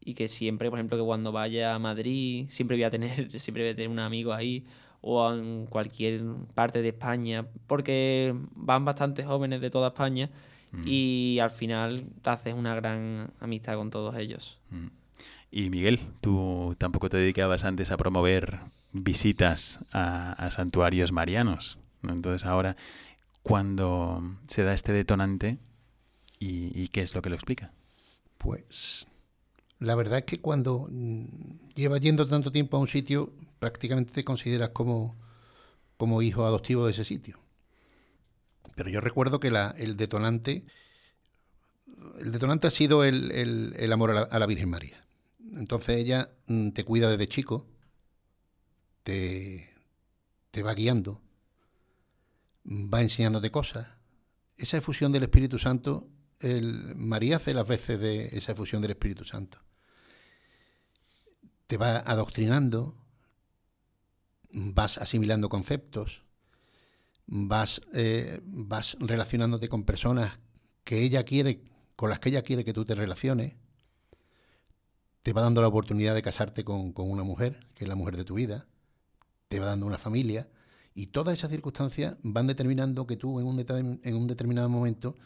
[0.00, 3.64] y que siempre, por ejemplo, que cuando vaya a Madrid, siempre voy a tener, siempre
[3.64, 4.64] voy a tener un amigo ahí
[5.02, 6.22] o en cualquier
[6.54, 10.30] parte de España, porque van bastantes jóvenes de toda España
[10.72, 10.82] Mm.
[10.86, 14.58] y al final te haces una gran amistad con todos ellos.
[14.70, 14.86] Mm.
[15.52, 18.60] Y Miguel, tú tampoco te dedicabas antes a promover
[18.92, 21.78] visitas a, a santuarios marianos.
[22.02, 22.12] ¿no?
[22.12, 22.76] Entonces ahora,
[23.42, 25.58] cuando se da este detonante,
[26.38, 27.72] ¿y, qué es lo que lo explica?
[28.38, 29.06] Pues
[29.78, 31.24] la verdad es que cuando mm,
[31.74, 35.16] llevas yendo tanto tiempo a un sitio, prácticamente te consideras como,
[35.96, 37.40] como hijo adoptivo de ese sitio.
[38.76, 40.64] Pero yo recuerdo que la, el detonante,
[42.20, 45.04] el detonante ha sido el, el- el amor a la, a la Virgen María.
[45.56, 47.66] Entonces ella mm, te cuida desde chico,
[49.02, 49.66] te,
[50.50, 51.20] te va guiando,
[52.64, 53.86] va enseñándote cosas.
[54.56, 56.08] Esa efusión del Espíritu Santo,
[56.40, 59.58] el, María hace las veces de esa efusión del Espíritu Santo.
[61.66, 62.94] Te va adoctrinando,
[64.50, 66.24] vas asimilando conceptos,
[67.26, 70.40] vas, eh, vas relacionándote con personas
[70.84, 71.62] que ella quiere,
[71.96, 73.54] con las que ella quiere que tú te relaciones,
[75.22, 78.24] te va dando la oportunidad de casarte con, una mujer, que es la mujer de
[78.24, 78.66] tu vida,
[79.48, 80.48] te va dando una familia,
[80.94, 85.16] y todas esas circunstancias van determinando que tú en un, en un determinado momento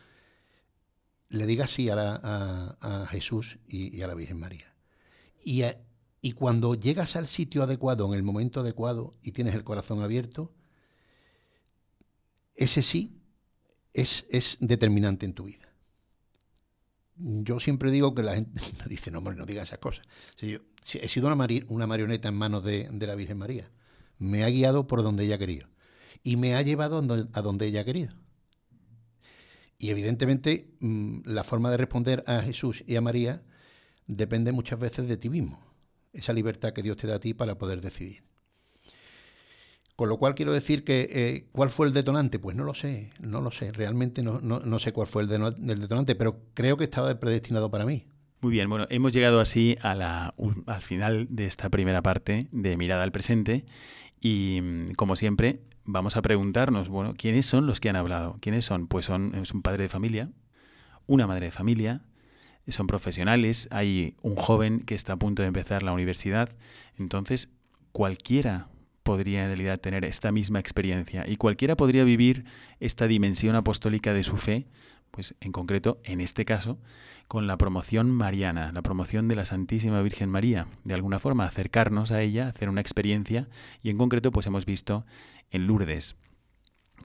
[1.30, 4.72] le digas sí a, Jesús y, a la Virgen María.
[5.42, 5.62] Y,
[6.20, 10.52] y cuando llegas al sitio adecuado, en el momento adecuado, y tienes el corazón abierto,
[12.54, 13.20] ese sí
[13.92, 15.74] es, es determinante en tu vida.
[17.16, 20.06] Yo siempre digo que la gente dice, no, no diga esas cosas.
[20.40, 23.70] he sido una, una marioneta en manos de, la Virgen María.
[24.18, 25.68] Me ha guiado por donde ella querido.
[26.22, 28.14] Y me ha llevado a donde ella querido.
[29.78, 33.42] Y evidentemente mm, la forma de responder a Jesús y a María
[34.06, 35.58] depende muchas veces de ti mismo.
[36.12, 38.22] Esa libertad que Dios te da a ti para poder decidir.
[39.96, 42.40] Con lo cual quiero decir que, eh, ¿cuál fue el detonante?
[42.40, 43.70] Pues no lo sé, no lo sé.
[43.72, 48.06] Realmente no, sé cuál fue el, detonante, pero creo que estaba predestinado para mí.
[48.40, 50.34] Muy bien, bueno, hemos llegado así a la,
[50.66, 53.64] al final de esta primera parte de Mirada al Presente
[54.24, 58.38] y, mm, como siempre, vamos a preguntarnos, bueno, ¿quiénes son los que han hablado?
[58.40, 58.86] ¿Quiénes son?
[58.86, 60.30] Pues son es un padre de familia,
[61.06, 62.00] una madre de familia,
[62.68, 66.48] son profesionales, hay un joven que está a punto de empezar la universidad,
[66.98, 67.50] entonces
[67.92, 68.68] cualquiera
[69.02, 72.46] podría en realidad tener esta misma experiencia y cualquiera podría vivir
[72.80, 74.66] esta dimensión apostólica de su fe,
[75.14, 76.76] pues en concreto, en este caso,
[77.28, 82.10] con la promoción mariana, la promoción de la Santísima Virgen María, de alguna forma acercarnos
[82.10, 83.48] a ella, hacer una experiencia
[83.80, 85.06] y en concreto pues hemos visto
[85.52, 86.16] en Lourdes.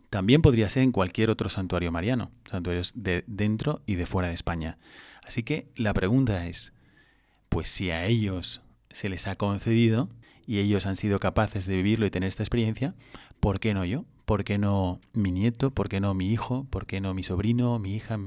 [0.10, 4.34] También podría ser en cualquier otro santuario mariano, santuarios de dentro y de fuera de
[4.34, 4.80] España.
[5.24, 6.74] Así que la pregunta es,
[7.50, 10.10] pues si a ellos se les ha concedido,
[10.48, 12.96] y ellos han sido capaces de vivirlo y tener esta experiencia,
[13.40, 14.06] ¿por qué no yo?
[14.30, 15.72] ¿Por qué no mi nieto?
[15.72, 16.68] ¿Por qué no mi hijo?
[16.70, 18.20] ¿Por qué no mi sobrino, mi hija,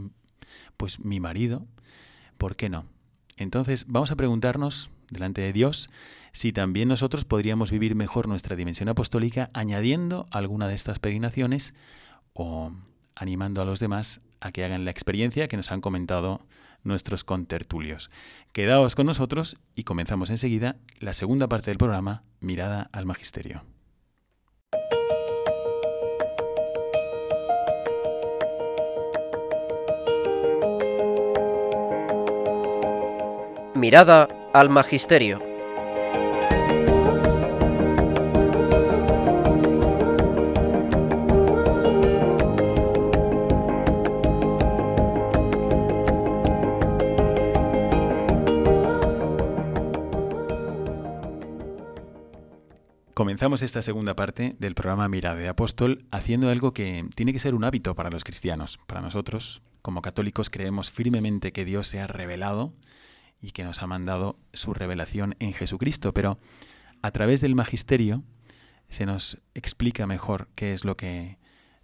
[0.76, 1.64] pues mi marido?
[2.38, 2.86] ¿Por qué no?
[3.36, 5.90] Entonces vamos a preguntarnos delante de Dios
[6.32, 11.72] si también nosotros podríamos vivir mejor nuestra dimensión apostólica añadiendo alguna de estas peregrinaciones
[12.32, 12.72] o
[13.14, 16.44] animando a los demás a que hagan la experiencia que nos han comentado
[16.82, 18.10] nuestros contertulios.
[18.52, 23.62] Quedaos con nosotros y comenzamos enseguida la segunda parte del programa, Mirada al Magisterio.
[33.82, 35.40] Mirada al Magisterio.
[53.14, 57.56] Comenzamos esta segunda parte del programa Mirada de Apóstol haciendo algo que tiene que ser
[57.56, 58.78] un hábito para los cristianos.
[58.86, 62.72] Para nosotros, como católicos, creemos firmemente que Dios se ha revelado
[63.42, 66.38] y que nos ha mandado su revelación en Jesucristo, pero
[67.02, 68.22] a través del magisterio
[68.88, 71.38] se nos explica mejor qué es lo que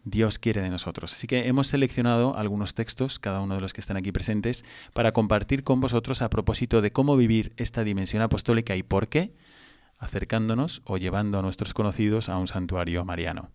[0.04, 1.12] Dios quiere de nosotros.
[1.12, 5.12] Así que hemos seleccionado algunos textos, cada uno de los que están aquí presentes, para
[5.12, 9.34] compartir con vosotros a propósito de cómo vivir esta dimensión apostólica y por qué
[9.98, 13.50] acercándonos o llevando a nuestros conocidos a un santuario mariano.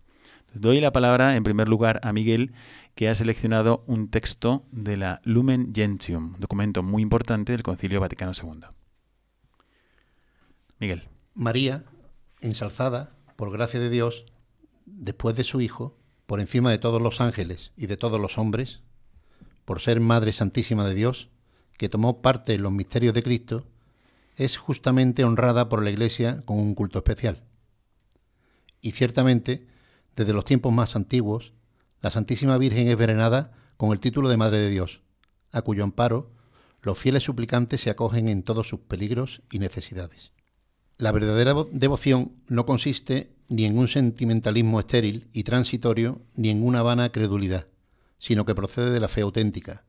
[0.54, 2.52] Doy la palabra en primer lugar a Miguel,
[2.94, 8.30] que ha seleccionado un texto de la Lumen Gentium, documento muy importante del Concilio Vaticano
[8.40, 8.60] II.
[10.78, 11.08] Miguel.
[11.34, 11.84] María,
[12.40, 14.26] ensalzada por gracia de Dios,
[14.86, 18.80] después de su Hijo, por encima de todos los ángeles y de todos los hombres,
[19.64, 21.30] por ser Madre Santísima de Dios,
[21.76, 23.66] que tomó parte en los misterios de Cristo,
[24.36, 27.42] es justamente honrada por la Iglesia con un culto especial.
[28.80, 29.73] Y ciertamente,
[30.16, 31.52] desde los tiempos más antiguos,
[32.00, 35.02] la Santísima Virgen es venerada con el título de Madre de Dios,
[35.52, 36.32] a cuyo amparo
[36.82, 40.32] los fieles suplicantes se acogen en todos sus peligros y necesidades.
[40.96, 46.82] La verdadera devoción no consiste ni en un sentimentalismo estéril y transitorio, ni en una
[46.82, 47.66] vana credulidad,
[48.18, 49.84] sino que procede de la fe auténtica,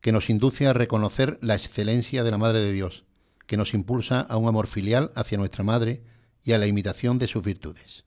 [0.00, 3.04] que nos induce a reconocer la excelencia de la Madre de Dios,
[3.46, 6.02] que nos impulsa a un amor filial hacia nuestra Madre
[6.42, 8.05] y a la imitación de sus virtudes.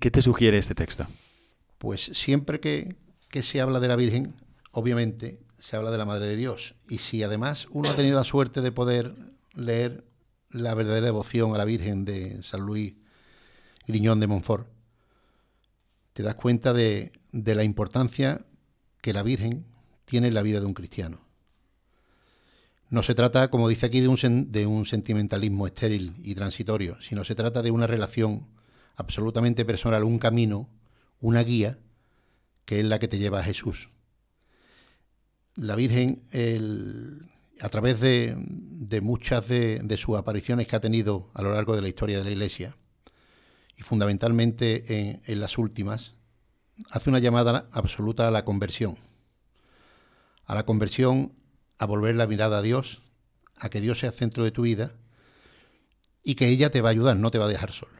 [0.00, 1.06] ¿Qué te sugiere este texto?
[1.78, 2.96] Pues siempre que,
[3.42, 4.34] se habla de la Virgen,
[4.72, 6.74] obviamente se habla de la Madre de Dios.
[6.88, 9.14] Y si además uno ha tenido la suerte de poder
[9.54, 10.04] leer
[10.50, 12.94] la verdadera devoción a la Virgen de San Luis
[13.86, 14.68] Griñón de Montfort,
[16.12, 18.44] te das cuenta de, la importancia
[19.00, 19.64] que la Virgen
[20.04, 21.20] tiene en la vida de un cristiano.
[22.88, 27.62] No se trata, como dice aquí, de un sentimentalismo estéril y transitorio, sino se trata
[27.62, 28.48] de una relación
[29.00, 30.68] absolutamente personal, un camino,
[31.20, 31.78] una guía,
[32.64, 33.90] que es la que te lleva a Jesús.
[35.56, 37.26] La Virgen, el-
[37.60, 38.36] a través de,
[39.02, 42.30] muchas de, sus apariciones que ha tenido a lo largo de la historia de la
[42.30, 42.76] Iglesia,
[43.76, 46.14] y fundamentalmente en, las últimas,
[46.90, 48.98] hace una llamada absoluta a la conversión.
[50.44, 51.32] A la conversión,
[51.78, 53.00] a volver la mirada a Dios,
[53.56, 54.92] a que Dios sea centro de tu vida
[56.22, 57.99] y que ella te va a ayudar, no te va a dejar solo.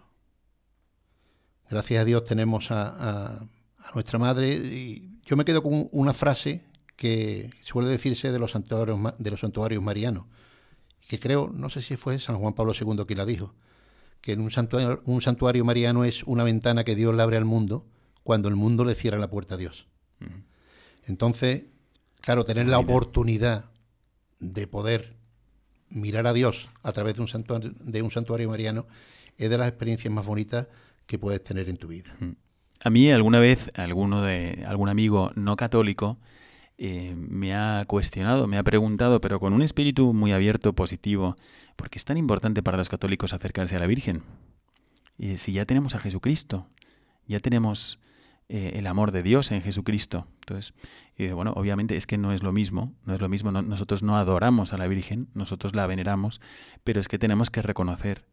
[1.71, 3.37] Gracias a Dios tenemos a, a-
[3.83, 6.63] a nuestra madre y yo me quedo con una frase
[6.97, 10.27] que suele decirse de los santuarios, de los santuarios marianos,
[11.09, 13.55] que creo, no sé si fue San Juan Pablo II quien la dijo,
[14.21, 17.47] que en un santuario, un santuario mariano es una ventana que Dios le abre al
[17.47, 17.87] mundo
[18.23, 19.87] cuando el mundo le cierra la puerta a Dios.
[21.07, 21.65] Entonces,
[22.21, 23.65] claro, tener la oportunidad
[24.39, 25.17] de poder
[25.89, 28.87] mirar a Dios a través de un santuario, de un santuario mariano
[29.39, 30.67] es de las experiencias más bonitas
[31.11, 32.17] que puedes tener en tu vida.
[32.85, 36.19] A mí alguna vez alguno de algún amigo no católico
[36.79, 41.35] eh, me ha cuestionado, me ha preguntado, pero con un espíritu muy abierto, positivo,
[41.75, 44.23] ¿por qué es tan importante para los católicos acercarse a la Virgen?
[45.19, 46.69] Y si ya tenemos a Jesucristo,
[47.27, 47.99] ya tenemos
[48.49, 50.29] eh, el amor de Dios en Jesucristo.
[50.43, 50.73] Entonces,
[51.35, 54.17] bueno, obviamente es que no es lo mismo, no es lo mismo, no- nosotros no
[54.17, 56.41] adoramos a la Virgen, nosotros la veneramos,
[56.85, 58.25] pero es que tenemos que reconocer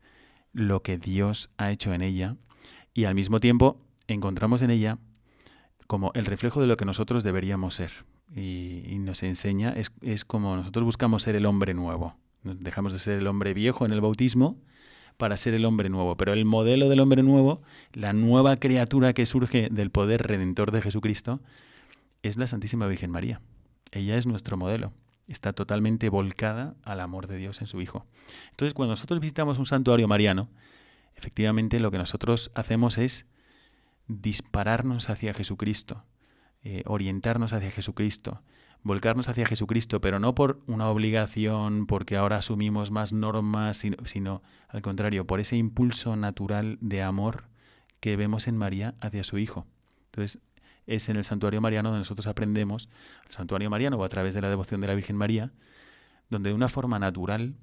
[0.53, 2.37] lo que Dios ha hecho en ella
[2.97, 4.97] y al mismo tiempo encontramos en ella
[5.85, 7.91] como el reflejo de lo que nosotros deberíamos ser.
[8.35, 12.15] Y, nos enseña, es, es como nosotros buscamos ser el hombre nuevo.
[12.41, 14.57] Dejamos de ser el hombre viejo en el bautismo
[15.17, 16.17] para ser el hombre nuevo.
[16.17, 17.61] Pero el modelo del hombre nuevo,
[17.93, 21.39] la nueva criatura que surge del poder redentor de Jesucristo,
[22.23, 23.41] es la Santísima Virgen María.
[23.91, 24.91] Ella es nuestro modelo.
[25.27, 28.07] Está totalmente volcada al amor de Dios en su Hijo.
[28.49, 30.49] Entonces, cuando nosotros visitamos un santuario mariano,
[31.17, 33.25] efectivamente lo que nosotros hacemos es
[34.07, 36.05] dispararnos hacia Jesucristo,
[36.63, 38.41] eh, orientarnos hacia Jesucristo,
[38.83, 44.43] volcarnos hacia Jesucristo, pero no por una obligación, porque ahora asumimos más normas, sino, sino
[44.69, 47.49] al contrario, por ese impulso natural de amor
[47.99, 49.65] que vemos en María hacia su Hijo.
[50.05, 50.39] Entonces,
[50.85, 52.89] es en el santuario mariano donde nosotros aprendemos,
[53.25, 55.51] el santuario mariano o a través de la devoción de la Virgen María,
[56.29, 57.55] donde de una forma natural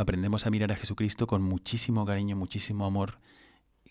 [0.00, 3.18] aprendemos a mirar a Jesucristo con muchísimo cariño, muchísimo amor,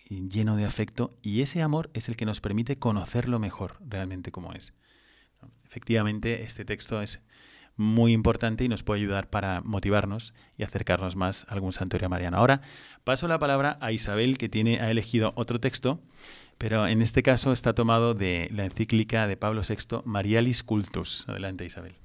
[0.09, 4.53] lleno de afecto, y ese amor es el que nos permite conocerlo mejor realmente como
[4.53, 4.73] es.
[5.65, 7.21] Efectivamente, este texto es
[7.75, 12.37] muy importante y nos puede ayudar para motivarnos y acercarnos más a algún santuario mariano.
[12.37, 12.61] Ahora
[13.03, 16.01] paso la palabra a Isabel, que tiene, ha elegido otro texto,
[16.57, 21.23] pero en este caso está tomado de la encíclica de Pablo VI, Marialis Cultus.
[21.29, 21.95] Adelante, Isabel.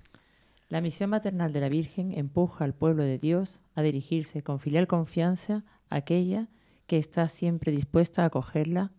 [0.68, 4.86] La misión maternal de la Virgen empuja al pueblo de Dios a dirigirse con filial
[4.86, 6.48] confianza a aquella
[6.86, 8.92] que está siempre dispuesta a acogerla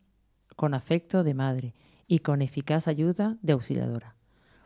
[0.56, 1.74] con afecto de madre
[2.08, 4.16] y con eficaz ayuda de auxiliadora.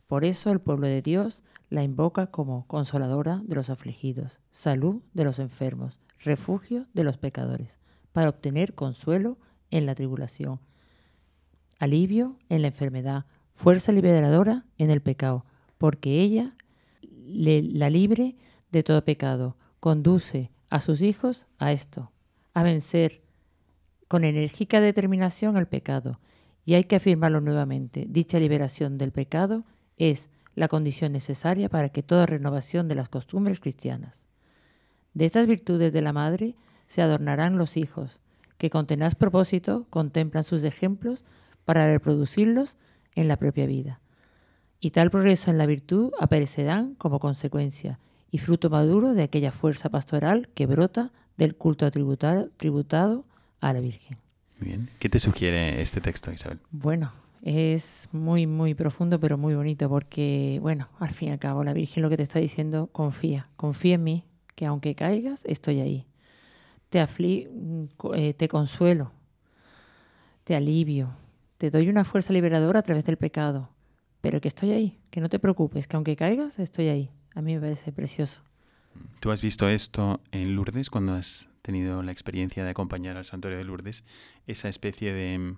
[0.07, 5.23] Por eso el pueblo de Dios la invoca como consoladora de los afligidos, salud de
[5.23, 7.79] los enfermos, refugio de los pecadores,
[8.11, 9.37] para obtener consuelo
[9.69, 10.59] en la tribulación,
[11.79, 15.45] alivio en la enfermedad, fuerza liberadora en el pecado,
[15.77, 16.55] porque ella
[17.29, 18.35] la libre
[18.71, 22.11] de todo pecado, conduce a sus hijos a esto,
[22.53, 23.21] a vencer
[24.07, 26.19] con enérgica determinación el pecado.
[26.65, 29.63] Y hay que afirmarlo nuevamente, dicha liberación del pecado
[29.97, 34.27] es la condición necesaria para que toda renovación de las costumbres cristianas.
[35.13, 36.55] De estas virtudes de la madre
[36.87, 38.19] se adornarán los hijos,
[38.57, 41.23] que con tenaz propósito contemplan sus ejemplos
[41.65, 42.77] para reproducirlos
[43.15, 44.01] en la propia vida.
[44.79, 47.99] Y tal progreso en la virtud aparecerán como consecuencia
[48.31, 53.25] y fruto maduro de aquella fuerza pastoral que brota del culto tributado
[53.59, 54.17] a la Virgen.
[54.59, 54.89] Muy bien.
[54.99, 56.59] ¿Qué te sugiere este texto, Isabel?
[56.71, 57.11] Bueno,
[57.41, 61.73] es muy, muy profundo, pero muy bonito, porque, bueno, al fin y al cabo, la
[61.73, 64.23] Virgen lo que te está diciendo, confía, confía en mí,
[64.55, 66.05] que aunque caigas, estoy ahí.
[66.89, 67.47] Te, afli
[68.15, 69.11] eh, te consuelo,
[70.43, 71.11] te alivio,
[71.57, 73.69] te doy una fuerza liberadora a través del pecado,
[74.21, 77.09] pero que estoy ahí, que no te preocupes, que aunque caigas, estoy ahí.
[77.35, 78.43] A mí me parece precioso.
[79.19, 83.57] ¿Tú has visto esto en Lourdes cuando has tenido la experiencia de acompañar al santuario
[83.57, 84.03] de Lourdes?
[84.47, 85.55] Esa especie de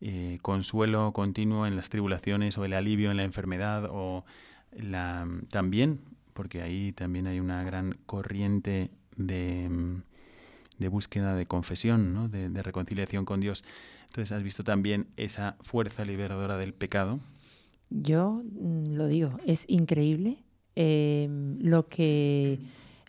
[0.00, 4.24] eh, consuelo continuo en las tribulaciones o el alivio en la enfermedad o
[4.72, 6.00] la, también,
[6.34, 9.68] porque ahí también hay una gran corriente de,
[10.90, 12.28] búsqueda de confesión, ¿no?
[12.28, 13.64] de, de reconciliación con Dios.
[14.06, 17.18] Entonces, ¿has visto también esa fuerza liberadora del pecado?
[17.90, 20.44] Yo mm, lo digo, es increíble
[20.76, 21.28] eh,
[21.60, 22.58] lo que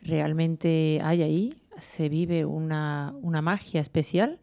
[0.01, 1.53] realmente hay ahí.
[1.77, 4.39] Se vive una, una magia especial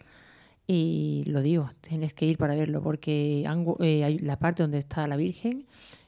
[0.66, 3.45] y lo digo, tienes que ir para verlo porque
[3.80, 5.66] eh, la parte donde está la Virgen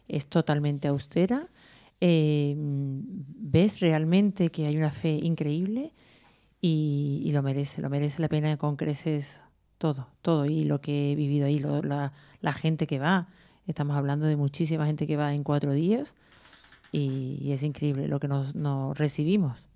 [0.08, 1.48] es totalmente austera.
[2.00, 5.92] eh, ves realmente que hay una fe increíble
[6.60, 9.40] y, lo merece, lo merece la pena con creces
[9.78, 10.46] todo, todo.
[10.46, 13.28] Y lo que he vivido ahí, lo- la gente que va,
[13.68, 16.14] estamos hablando de muchísima gente que va en cuatro días
[16.90, 19.68] y, es increíble lo que nos, nos recibimos.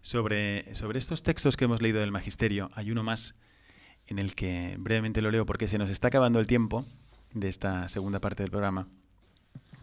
[0.00, 3.34] Sobre, sobre estos textos que hemos leído del Magisterio, hay uno más
[4.06, 6.86] en el que brevemente lo leo porque se nos está acabando el tiempo
[7.34, 8.88] de esta segunda parte del programa.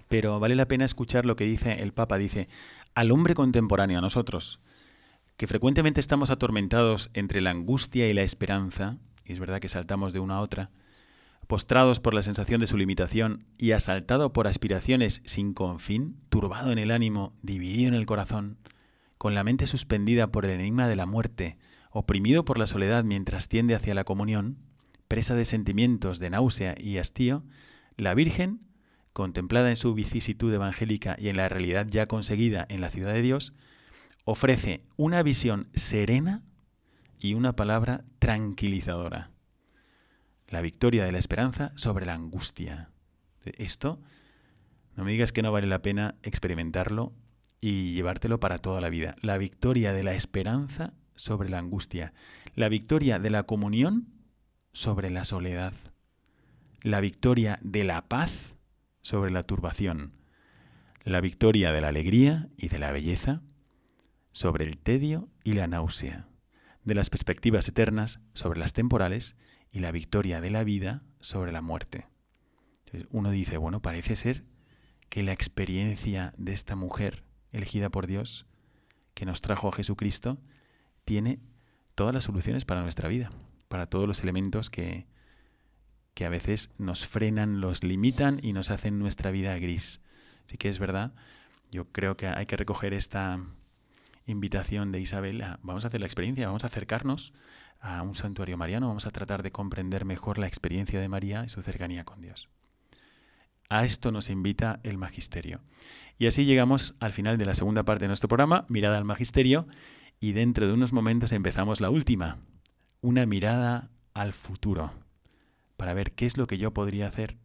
[0.09, 2.17] Pero vale la pena escuchar lo que dice el Papa.
[2.17, 2.47] Dice,
[2.95, 4.59] al hombre contemporáneo, a nosotros,
[5.37, 10.11] que frecuentemente estamos atormentados entre la angustia y la esperanza, y es verdad que saltamos
[10.11, 10.69] de una a otra,
[11.47, 16.79] postrados por la sensación de su limitación y asaltado por aspiraciones sin confín, turbado en
[16.79, 18.57] el ánimo, dividido en el corazón,
[19.17, 21.57] con la mente suspendida por el enigma de la muerte,
[21.91, 24.57] oprimido por la soledad mientras tiende hacia la comunión,
[25.07, 27.43] presa de sentimientos de náusea y hastío,
[27.97, 28.61] la Virgen,
[29.13, 33.21] contemplada en su vicisitud evangélica y en la realidad ya conseguida en la ciudad de
[33.21, 33.53] Dios,
[34.23, 36.43] ofrece una visión serena
[37.19, 39.30] y una palabra tranquilizadora.
[40.51, 42.89] La victoria de la esperanza sobre la angustia.
[43.45, 44.01] Esto,
[44.97, 47.13] no me digas que no vale la pena experimentarlo
[47.61, 49.15] y llevártelo para toda la vida.
[49.21, 52.13] La victoria de la esperanza sobre la angustia.
[52.53, 54.09] La victoria de la comunión
[54.73, 55.71] sobre la soledad.
[56.81, 58.57] La victoria de la paz
[58.99, 60.11] sobre la turbación.
[61.05, 63.41] La victoria de la alegría y de la belleza
[64.33, 66.27] sobre el tedio y la náusea.
[66.83, 69.37] De las perspectivas eternas sobre las temporales
[69.71, 72.07] y la victoria de la vida sobre la muerte.
[73.09, 74.43] Uno dice, bueno, parece ser
[75.09, 78.45] que la experiencia de esta mujer elegida por Dios,
[79.13, 80.37] que nos trajo a Jesucristo,
[81.05, 81.39] tiene
[81.95, 83.29] todas las soluciones para nuestra vida,
[83.67, 85.07] para todos los elementos que,
[86.13, 90.01] que a veces nos frenan, los limitan y nos hacen nuestra vida gris.
[90.45, 91.13] Así que es verdad,
[91.71, 93.39] yo creo que hay que recoger esta
[94.25, 95.43] invitación de Isabel.
[95.61, 97.33] vamos a hacer la experiencia, vamos a acercarnos
[97.81, 101.49] a un santuario mariano, vamos a tratar de comprender mejor la experiencia de María y
[101.49, 102.49] su cercanía con Dios.
[103.69, 105.61] A esto nos invita el Magisterio.
[106.19, 109.67] Y así llegamos al final de la segunda parte de nuestro programa, Mirada al Magisterio,
[110.19, 112.37] y dentro de unos momentos empezamos la última,
[113.01, 114.91] una mirada al futuro,
[115.77, 117.37] para ver qué es lo que yo podría hacer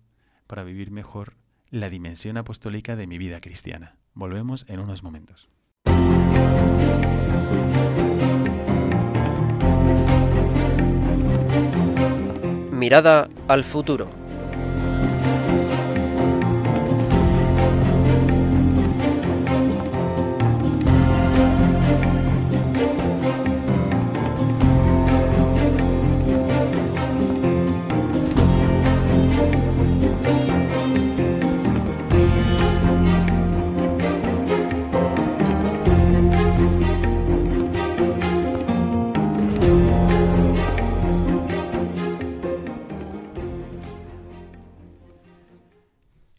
[0.46, 1.34] para vivir mejor
[1.70, 3.96] la dimensión apostólica de mi vida cristiana.
[4.14, 5.48] Volvemos en unos momentos.
[12.76, 14.25] Mirada al futuro.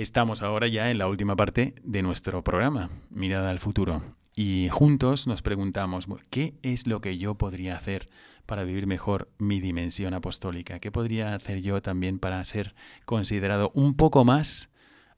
[0.08, 4.16] Estamos ahora ya en la última parte de nuestro programa, Mirada al futuro.
[4.34, 8.08] Y juntos nos preguntamos, ¿qué es lo que yo podría hacer
[8.46, 10.80] para vivir mejor mi dimensión apostólica?
[10.80, 14.70] ¿Qué podría hacer yo también para ser considerado un poco más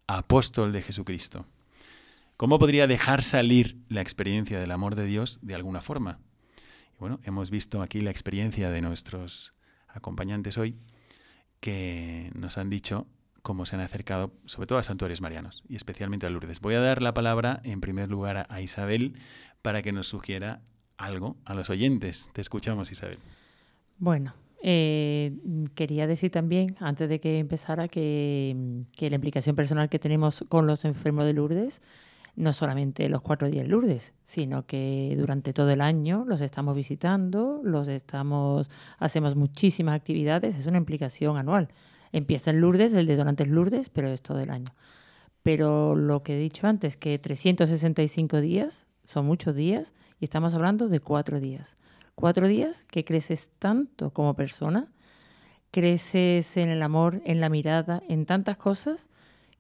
[0.07, 1.45] apóstol de Jesucristo?
[2.35, 6.17] ¿Cómo podría dejar salir la experiencia del amor de Dios de alguna forma?
[6.97, 9.53] Bueno, hemos visto aquí la experiencia de nuestros
[9.87, 10.77] acompañantes hoy
[11.59, 13.05] que nos han dicho
[13.41, 16.59] cómo se han acercado, sobre todo a santuarios marianos y especialmente a Lourdes.
[16.61, 19.15] Voy a dar la palabra en primer lugar a, Isabel
[19.61, 20.61] para que nos sugiera
[20.97, 22.29] algo a los oyentes.
[22.33, 23.17] Te escuchamos, Isabel.
[23.97, 25.33] Bueno, eh,
[25.75, 30.67] quería decir también, antes de que empezara, que, que la implicación personal que tenemos con
[30.67, 31.81] los enfermos de Lourdes
[32.39, 37.59] no solamente los cuatro días Lourdes, sino que durante todo el año los estamos visitando,
[37.65, 41.67] los estamos, hacemos muchísimas actividades, es una implicación anual.
[42.11, 44.73] Empieza en Lourdes, el de donantes Lourdes, pero es todo el año.
[45.43, 50.87] Pero lo que he dicho antes, que 365 días son muchos días y estamos hablando
[50.87, 51.77] de cuatro días.
[52.15, 54.91] Cuatro días que creces tanto como persona,
[55.71, 59.09] creces en el amor, en la mirada, en tantas cosas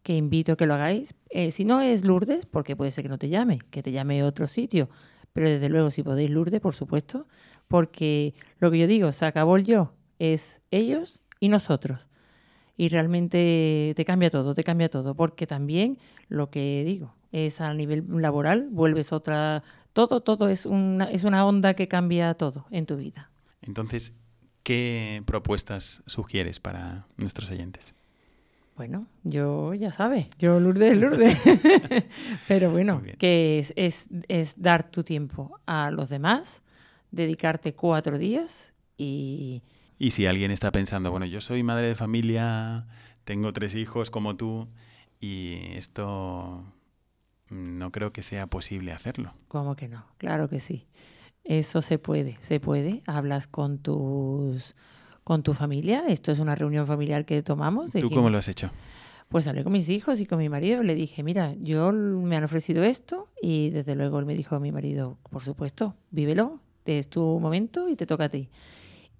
[0.03, 1.13] que invito a que lo hagáis.
[1.29, 4.23] Eh, si no es Lourdes, porque puede ser que no te llame, que te llame
[4.23, 4.89] otro sitio,
[5.33, 7.27] pero desde luego si podéis Lourdes, por supuesto,
[7.67, 12.09] porque lo que yo digo, se acabó yo, es ellos y nosotros.
[12.79, 15.97] Y realmente te cambia todo, te cambia todo, porque también
[16.29, 21.45] lo que digo es a nivel laboral, vuelves otra, todo, todo es una, es una
[21.45, 23.31] onda que cambia todo en tu vida.
[23.61, 24.13] Entonces,
[24.63, 27.93] ¿qué propuestas sugieres para nuestros oyentes?
[28.77, 31.37] Bueno, yo ya sabes, yo Lourdes, Lourdes.
[32.47, 36.63] Pero bueno, que es, es, es, dar tu tiempo a los demás,
[37.11, 39.63] dedicarte cuatro días y...
[39.99, 42.87] Y si alguien está pensando, bueno, yo soy madre de familia,
[43.25, 44.67] tengo tres hijos como tú,
[45.19, 46.63] y esto
[47.49, 49.33] no creo que sea posible hacerlo.
[49.49, 50.05] ¿Cómo que no?
[50.17, 50.87] Claro que sí.
[51.43, 53.03] Eso se puede, se puede.
[53.07, 54.75] Hablas con tus
[55.23, 56.05] con tu familia.
[56.07, 57.91] Esto es una reunión familiar que tomamos.
[57.91, 58.71] ¿Tú cómo lo has hecho?
[59.27, 60.81] Pues hablé con mis hijos y con mi marido.
[60.81, 64.59] Le dije, mira, yo me han ofrecido esto y desde luego él me dijo a
[64.59, 68.49] mi marido, por supuesto, vívelo, es tu momento y te toca a ti.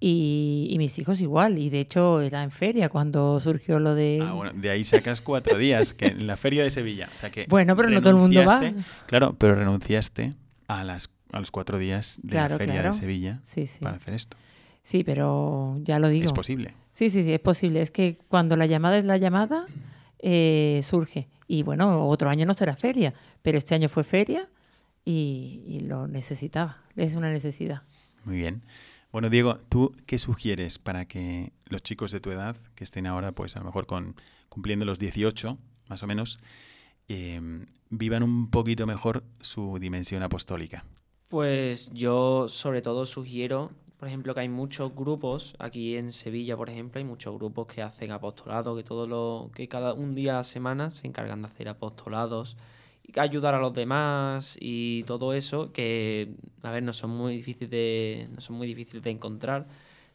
[0.01, 4.19] Y, mis hijos igual, y de hecho era en feria cuando surgió lo de...
[4.21, 7.09] Ah, bueno, de ahí sacas cuatro días, que en la feria de Sevilla.
[7.13, 8.61] O sea que bueno, pero no todo el mundo va.
[9.07, 10.35] Claro, pero renunciaste
[10.67, 13.41] a, las, a los cuatro días de la feria de Sevilla
[13.81, 14.37] para hacer esto.
[14.81, 16.25] Sí, pero ya lo digo.
[16.25, 16.73] Es posible.
[16.93, 17.81] Sí, sí, sí, es posible.
[17.81, 19.65] Es que cuando la llamada es la llamada,
[20.19, 21.27] eh, surge.
[21.45, 24.47] Y bueno, otro año no será feria, pero este año fue feria
[25.03, 26.77] y, y lo necesitaba.
[26.95, 27.81] Es una necesidad.
[28.23, 28.61] Muy bien.
[29.11, 33.31] Bueno, Diego, ¿tú qué sugieres para que los chicos de tu edad, que estén ahora,
[33.31, 34.15] pues a lo mejor con,
[34.49, 35.57] cumpliendo los 18,
[35.87, 36.37] más o menos,
[37.07, 40.83] em, vivan un poquito mejor su dimensión apostólica?
[41.27, 46.69] Pues yo sobre todo sugiero, por ejemplo, que hay muchos grupos, aquí en Sevilla, por
[46.69, 50.37] ejemplo, hay muchos grupos que hacen apostolado, que todo lo, que cada un día a
[50.37, 52.57] la semana se encargan de hacer apostolados
[53.15, 56.29] ayudar a los demás y todo eso que
[56.63, 59.67] a ver no son muy difíciles de no son muy difíciles de encontrar.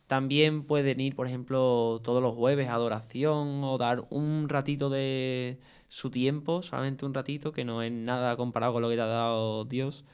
[0.06, 5.58] También pueden ir por ejemplo todos los jueves a adoración o dar un ratito de
[5.88, 9.06] su tiempo solamente un ratito que no es nada comparado con lo que te ha
[9.06, 10.04] dado Dios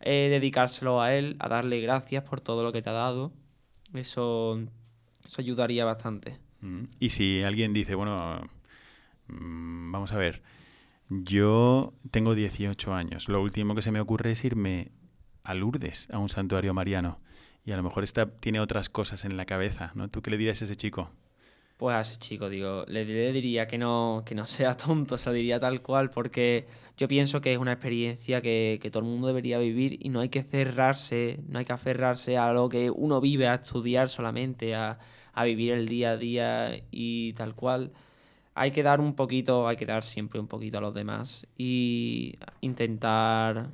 [0.00, 3.32] eh, dedicárselo a él a darle gracias por todo lo que te ha dado.
[3.94, 4.60] Eso
[5.26, 6.38] eso ayudaría bastante.
[6.62, 6.84] Mm.
[6.98, 8.42] y si alguien dice bueno
[9.28, 10.42] mm, vamos a ver
[11.10, 13.28] yo tengo 18 años.
[13.28, 14.92] Lo último que se me ocurre es irme
[15.42, 17.20] a Lourdes, a un santuario mariano.
[17.64, 20.08] Y a lo mejor está, tiene otras cosas en la cabeza, ¿no?
[20.08, 21.10] ¿Tú qué le dirías a ese chico?
[21.76, 25.32] Pues a ese chico, digo, le, diría que no, que no sea tonto, o sea,
[25.32, 29.26] diría tal cual, porque yo pienso que es una experiencia que, que, todo el mundo
[29.26, 33.20] debería vivir y no hay que cerrarse, no hay que aferrarse a lo que uno
[33.20, 34.98] vive, a estudiar solamente, a,
[35.32, 37.92] a vivir el día a día y tal cual
[38.54, 42.34] hay que dar un poquito, hay que dar siempre un poquito a los demás y
[42.60, 43.70] intentar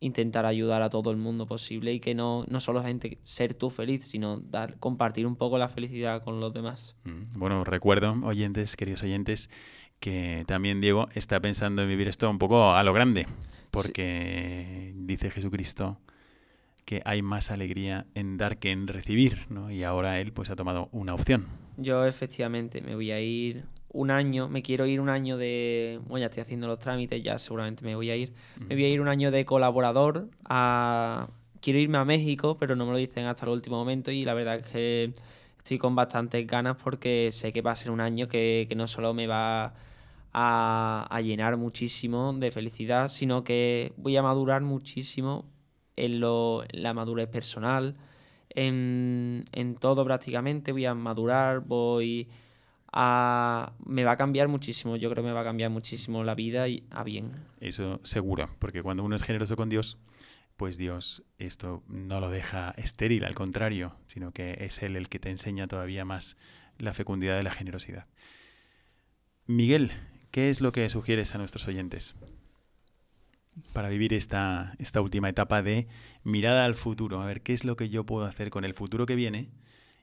[0.00, 3.68] intentar ayudar a todo el mundo posible y que no, no solo gente ser tú
[3.68, 6.96] feliz, sino dar, compartir un poco la felicidad con los demás.
[7.04, 9.50] Mm, bueno, recuerdo, oyentes, queridos oyentes,
[10.00, 13.26] que también Diego está pensando en vivir esto un poco a lo grande,
[13.70, 15.98] porque dice Jesucristo
[16.86, 19.70] que hay más alegría en dar que en recibir, ¿no?
[19.70, 21.46] Y ahora él pues ha tomado una opción.
[21.76, 26.20] Yo efectivamente me voy a ir un año, me quiero ir un año de, bueno,
[26.20, 29.00] ya estoy haciendo los trámites, ya seguramente me voy a ir, me voy a ir
[29.00, 31.28] un año de colaborador a...
[31.60, 34.32] Quiero irme a México, pero no me lo dicen hasta el último momento y la
[34.32, 35.12] verdad es que
[35.58, 39.12] estoy con bastantes ganas porque sé que va a ser un año que, no solo
[39.12, 39.74] me va
[40.32, 45.44] a, llenar muchísimo de felicidad, sino que voy a madurar muchísimo
[45.96, 47.94] en, lo, en la madurez personal,
[48.48, 52.26] en, en todo prácticamente, voy a madurar, voy
[52.92, 56.68] me va a cambiar muchísimo, yo creo que me va a cambiar muchísimo la vida
[56.68, 57.30] y a bien.
[57.60, 59.98] Eso seguro, porque cuando uno es generoso con Dios,
[60.56, 65.18] pues Dios esto no lo deja estéril, al contrario, sino que es Él el que
[65.18, 66.36] te enseña todavía más
[66.78, 68.06] la fecundidad de la generosidad.
[69.46, 69.92] Miguel,
[70.30, 72.14] ¿qué es lo que sugieres a nuestros oyentes
[73.72, 75.86] para vivir esta, esta última etapa de
[76.24, 77.20] mirada al futuro?
[77.20, 79.50] A ver, ¿qué es lo que yo puedo hacer con el futuro que viene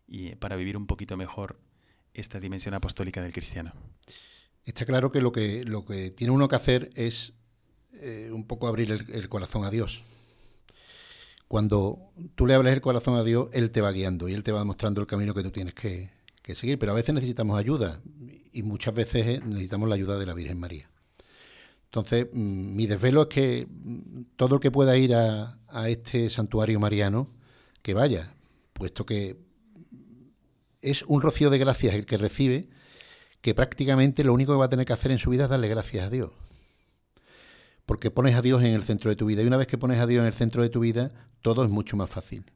[0.07, 1.59] y para vivir un poquito mejor
[2.17, 3.73] esta dimensión apostólica del cristiano?
[4.65, 7.33] Está claro que lo que, lo que tiene uno que hacer es
[7.93, 10.03] eh, un poco abrir el, corazón a Dios.
[11.47, 14.51] Cuando tú le abres el corazón a Dios, Él te va guiando y Él te
[14.51, 16.09] va mostrando el camino que tú tienes que,
[16.41, 16.77] que seguir.
[16.77, 18.01] Pero a veces necesitamos ayuda
[18.51, 20.89] y muchas veces eh, necesitamos la ayuda de la Virgen María.
[21.85, 26.29] Entonces, mm, mi desvelo es que mm, todo el que pueda ir a, a este
[26.29, 27.29] santuario mariano,
[27.81, 28.33] que vaya,
[28.73, 29.46] puesto que
[30.81, 32.69] es un rocío de gracias el que recibe,
[33.41, 35.67] que prácticamente lo único que va a tener que hacer en su vida es darle
[35.67, 36.31] gracias a Dios.
[37.85, 39.41] Porque pones a Dios en el centro de tu vida.
[39.41, 41.11] Y una vez que pones a Dios en el centro de tu vida,
[41.41, 42.51] todo es mucho más fácil.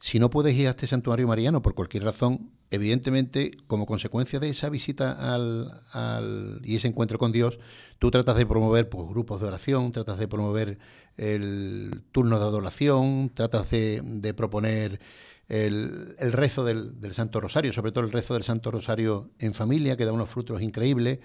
[0.00, 4.50] Si no puedes ir a este santuario mariano por cualquier razón, evidentemente, como consecuencia de
[4.50, 7.58] esa visita al, al- y ese encuentro con Dios,
[7.98, 10.78] tú tratas de promover pues, grupos de oración, tratas de promover
[11.16, 15.00] el turno de adoración, tratas de, de proponer
[15.48, 19.54] el, el rezo del, del Santo Rosario, sobre todo el rezo del Santo Rosario en
[19.54, 21.18] familia, que da unos frutos increíbles,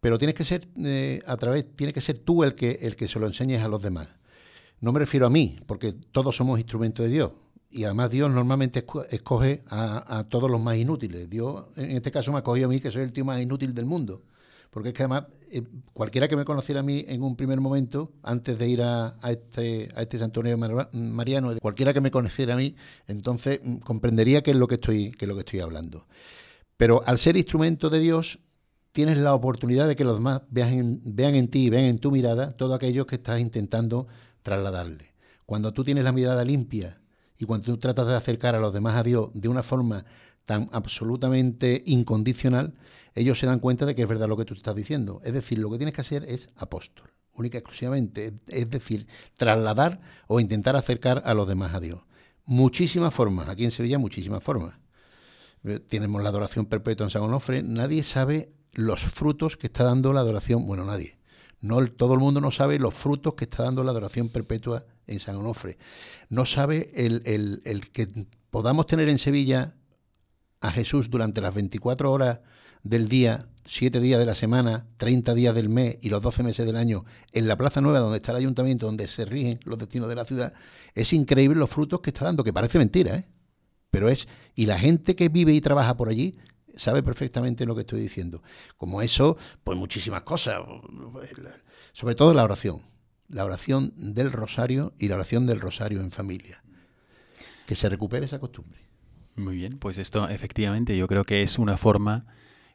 [0.00, 3.08] pero tienes que ser eh, a través, tiene que ser tú el que, el que
[3.08, 4.08] se lo enseñes a los demás.
[4.80, 7.32] No me refiero a mí, porque todos somos instrumentos de Dios.
[7.70, 11.28] Y además Dios normalmente esco- escoge a, a todos los más inútiles.
[11.28, 13.74] Dios, en este caso, me ha cogido a mí, que soy el tío más inútil
[13.74, 14.22] del mundo.
[14.70, 15.62] Porque es que además, eh,
[15.92, 19.88] cualquiera que me conociera a mí en un primer momento, antes de ir a, este,
[19.94, 22.74] a este santuario mar- mariano, cualquiera que me conociera a mí,
[23.06, 26.06] entonces mm, comprendería qué es lo que estoy, qué es lo que estoy hablando.
[26.76, 28.40] Pero al ser instrumento de Dios,
[28.92, 32.10] tienes la oportunidad de que los demás vean vean en ti y vean en tu
[32.10, 34.06] mirada todo aquello que estás intentando
[34.42, 35.14] trasladarle.
[35.46, 37.00] Cuando tú tienes la mirada limpia
[37.38, 40.04] y cuando tú tratas de acercar a los demás a Dios de una forma
[40.48, 42.72] tan absolutamente incondicional,
[43.14, 45.20] ellos se dan cuenta de que es verdad lo que tú estás diciendo.
[45.22, 48.32] Es decir, lo que tienes que hacer es apóstol, única y exclusivamente.
[48.46, 52.00] Es decir, trasladar o intentar acercar a los demás a Dios.
[52.46, 54.72] Muchísimas formas, aquí en Sevilla muchísimas formas.
[55.64, 60.14] Eh, Tenemos la adoración perpetua en San Onofre, nadie sabe los frutos que está dando
[60.14, 61.18] la adoración, bueno, nadie.
[61.60, 65.20] No, todo el mundo no sabe los frutos que está dando la adoración perpetua en
[65.20, 65.76] San Onofre.
[66.30, 68.08] No sabe el, el- el que
[68.50, 69.74] podamos tener en Sevilla
[70.60, 72.40] a Jesús durante las 24 horas
[72.82, 76.66] del día, 7 días de la semana, 30 días del mes y los 12 meses
[76.66, 80.08] del año en la Plaza Nueva, donde está el ayuntamiento, donde se rigen los destinos
[80.08, 80.52] de la ciudad,
[80.94, 83.28] es increíble los frutos que está dando, que parece mentira, ¿eh?
[83.90, 86.36] Pero es, y la gente que vive y trabaja por allí
[86.74, 88.42] sabe perfectamente lo que estoy diciendo.
[88.76, 90.60] Como eso, pues muchísimas cosas,
[91.92, 92.82] sobre todo la oración,
[93.28, 96.62] la oración del rosario y la oración del rosario en familia.
[97.66, 98.87] Que se recupere esa costumbre.
[99.38, 102.26] Muy bien, pues esto efectivamente yo creo que es una forma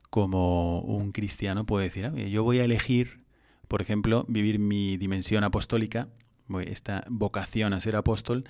[0.10, 3.26] como un cristiano puede decir, "Ah, yo voy a elegir,
[3.68, 6.08] por ejemplo, vivir mi dimensión apostólica,
[6.66, 8.46] esta vocación a ser apóstol,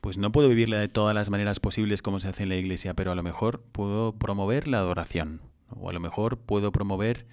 [0.00, 2.94] pues no puedo vivirla de todas las maneras posibles como se hace en la iglesia,
[2.94, 5.40] pero a lo mejor puedo promover la adoración,
[5.70, 7.26] o a lo mejor puedo promover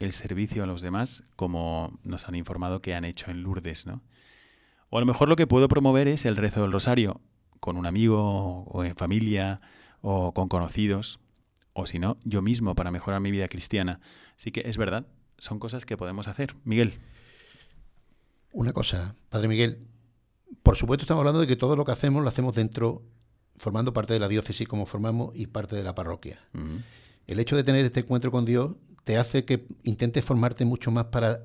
[0.00, 4.02] el servicio a los demás, como nos han informado que han hecho en Lourdes, ¿no?
[4.88, 7.20] O a lo mejor lo que puedo promover es el rezo del rosario
[7.60, 9.60] con un amigo o en familia
[10.00, 11.20] o con conocidos,
[11.72, 14.00] o si no, yo mismo para mejorar mi vida cristiana.
[14.36, 15.06] Así que es verdad,
[15.38, 16.56] son cosas que podemos hacer.
[16.64, 16.98] Miguel.
[18.52, 19.86] Una cosa, Padre Miguel,
[20.62, 23.02] por supuesto estamos hablando de que todo lo que hacemos lo hacemos dentro,
[23.56, 26.40] formando parte de la diócesis como formamos y parte de la parroquia.
[27.26, 28.72] El hecho de tener este encuentro con Dios
[29.04, 31.42] te hace que intentes formarte mucho más para,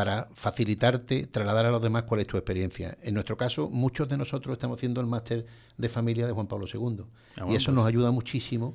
[0.00, 2.96] para facilitarte, trasladar a los demás cuál es tu experiencia.
[3.02, 5.44] En nuestro caso, muchos de nosotros estamos haciendo el máster
[5.76, 7.04] de familia de Juan Pablo II.
[7.36, 8.74] Ah, y eso nos ayuda muchísimo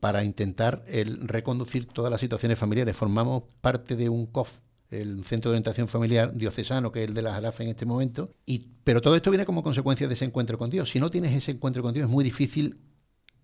[0.00, 2.96] para intentar el reconducir todas las situaciones familiares.
[2.96, 7.20] Formamos parte de un COF, el Centro de Orientación Familiar Diocesano, que es el de
[7.20, 8.30] la Jarafe en este momento.
[8.46, 10.88] Y, pero todo esto viene como consecuencia de ese encuentro con Dios.
[10.88, 12.80] Si no tienes ese encuentro con Dios, es muy difícil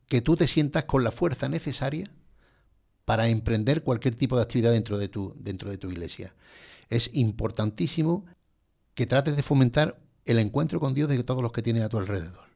[0.09, 2.11] que tú te sientas con la fuerza necesaria
[3.05, 6.33] para emprender cualquier tipo de actividad dentro de tu, dentro de tu iglesia.
[6.91, 8.27] Es importantísimo
[8.95, 11.99] que trates de fomentar el encuentro con Dios de todos los que tienes a tu
[11.99, 12.49] alrededor.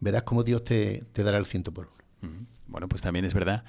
[0.00, 2.46] Verás cómo Dios te, te dará el ciento por uno.
[2.66, 3.64] Bueno, pues también es verdad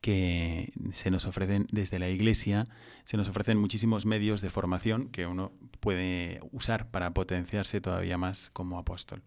[0.00, 2.68] que se nos ofrecen desde la Iglesia,
[3.04, 8.50] se nos ofrecen muchísimos medios de formación que uno puede usar para potenciarse todavía más
[8.50, 9.22] como apóstol.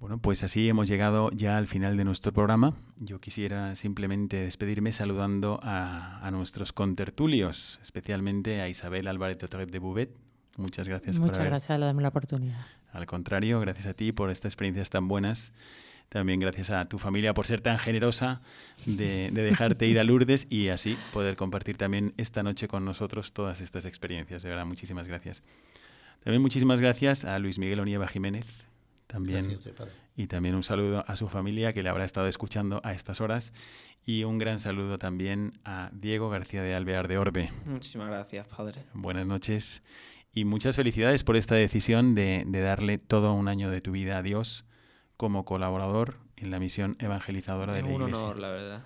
[0.00, 2.74] Bueno, pues así hemos llegado ya al final de nuestro programa.
[2.98, 9.78] Yo quisiera simplemente despedirme saludando a, a nuestros contertulios, especialmente a Isabel Álvarez de de
[9.80, 10.10] Bouvet.
[10.56, 12.66] Muchas gracias por Muchas haber gracias por darme la oportunidad.
[12.92, 15.52] al contrario, gracias a ti por estas experiencias tan buenas.
[16.08, 18.40] También gracias a tu familia por ser tan generosa
[18.86, 23.32] de, de dejarte ir a Lourdes y así poder compartir también esta noche con nosotros
[23.32, 24.42] todas estas experiencias.
[24.42, 25.42] De verdad, muchísimas gracias.
[26.24, 28.67] También muchísimas gracias a Luis Miguel Onieva Jiménez.
[29.08, 29.92] También, Gracias a usted, Padre.
[30.16, 33.52] y también un saludo a su familia que le habrá estado escuchando a estas horas.
[34.06, 37.50] Y un gran saludo también a Diego García de Alvear de Orbe.
[37.66, 38.82] Muchísimas gracias, padre.
[38.94, 39.82] Buenas noches
[40.32, 44.18] y muchas felicidades por esta decisión de, de darle todo un año de tu vida
[44.18, 44.64] a Dios
[45.16, 48.24] como colaborador en la misión evangelizadora de Es la un Iglesia.
[48.26, 48.82] honor, la verdad.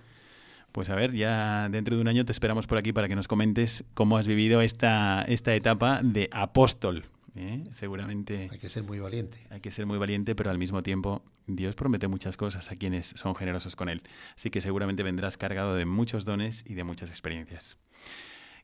[0.72, 3.28] Pues a ver, ya dentro de un año te esperamos por aquí para que nos
[3.28, 7.04] comentes cómo has vivido esta, esta etapa de apóstol.
[7.34, 7.64] ¿Eh?
[7.72, 9.38] Seguramente Hay que ser muy valiente.
[9.50, 13.06] hay que ser muy valiente, pero al mismo tiempo Dios promete muchas cosas a quienes
[13.16, 14.02] son generosos con Él.
[14.36, 17.78] Así que seguramente vendrás cargado de muchos dones y de muchas experiencias.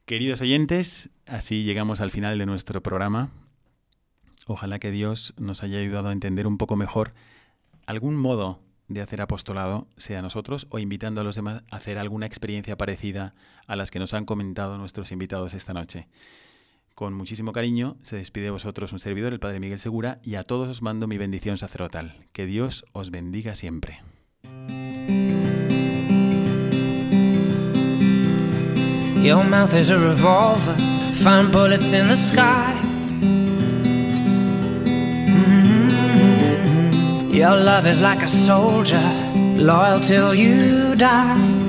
[0.05, 3.31] Queridos oyentes, así llegamos al final de nuestro programa.
[4.47, 7.13] Ojalá que Dios nos haya ayudado a entender un poco mejor
[7.87, 12.25] algún modo de hacer apostolado, sea nosotros o invitando a los demás a hacer alguna
[12.25, 13.35] experiencia parecida
[13.67, 16.09] a las que nos han comentado nuestros invitados esta noche.
[16.99, 20.43] Con muchísimo cariño se despide de vosotros un servidor, el Padre Miguel Segura, y a
[20.43, 22.27] todos os mando mi bendición sacerdotal.
[22.33, 24.01] Que Dios os bendiga siempre.
[29.23, 30.75] Your mouth is a revolver,
[31.53, 32.75] bullets in the sky.
[35.47, 37.33] Mm-hmm.
[37.33, 38.99] Your love is like a soldier,
[39.57, 41.69] loyal till you die.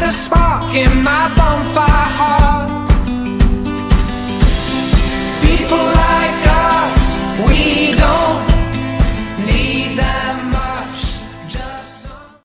[0.00, 2.70] the spark in my bonfire heart.
[5.42, 6.43] People like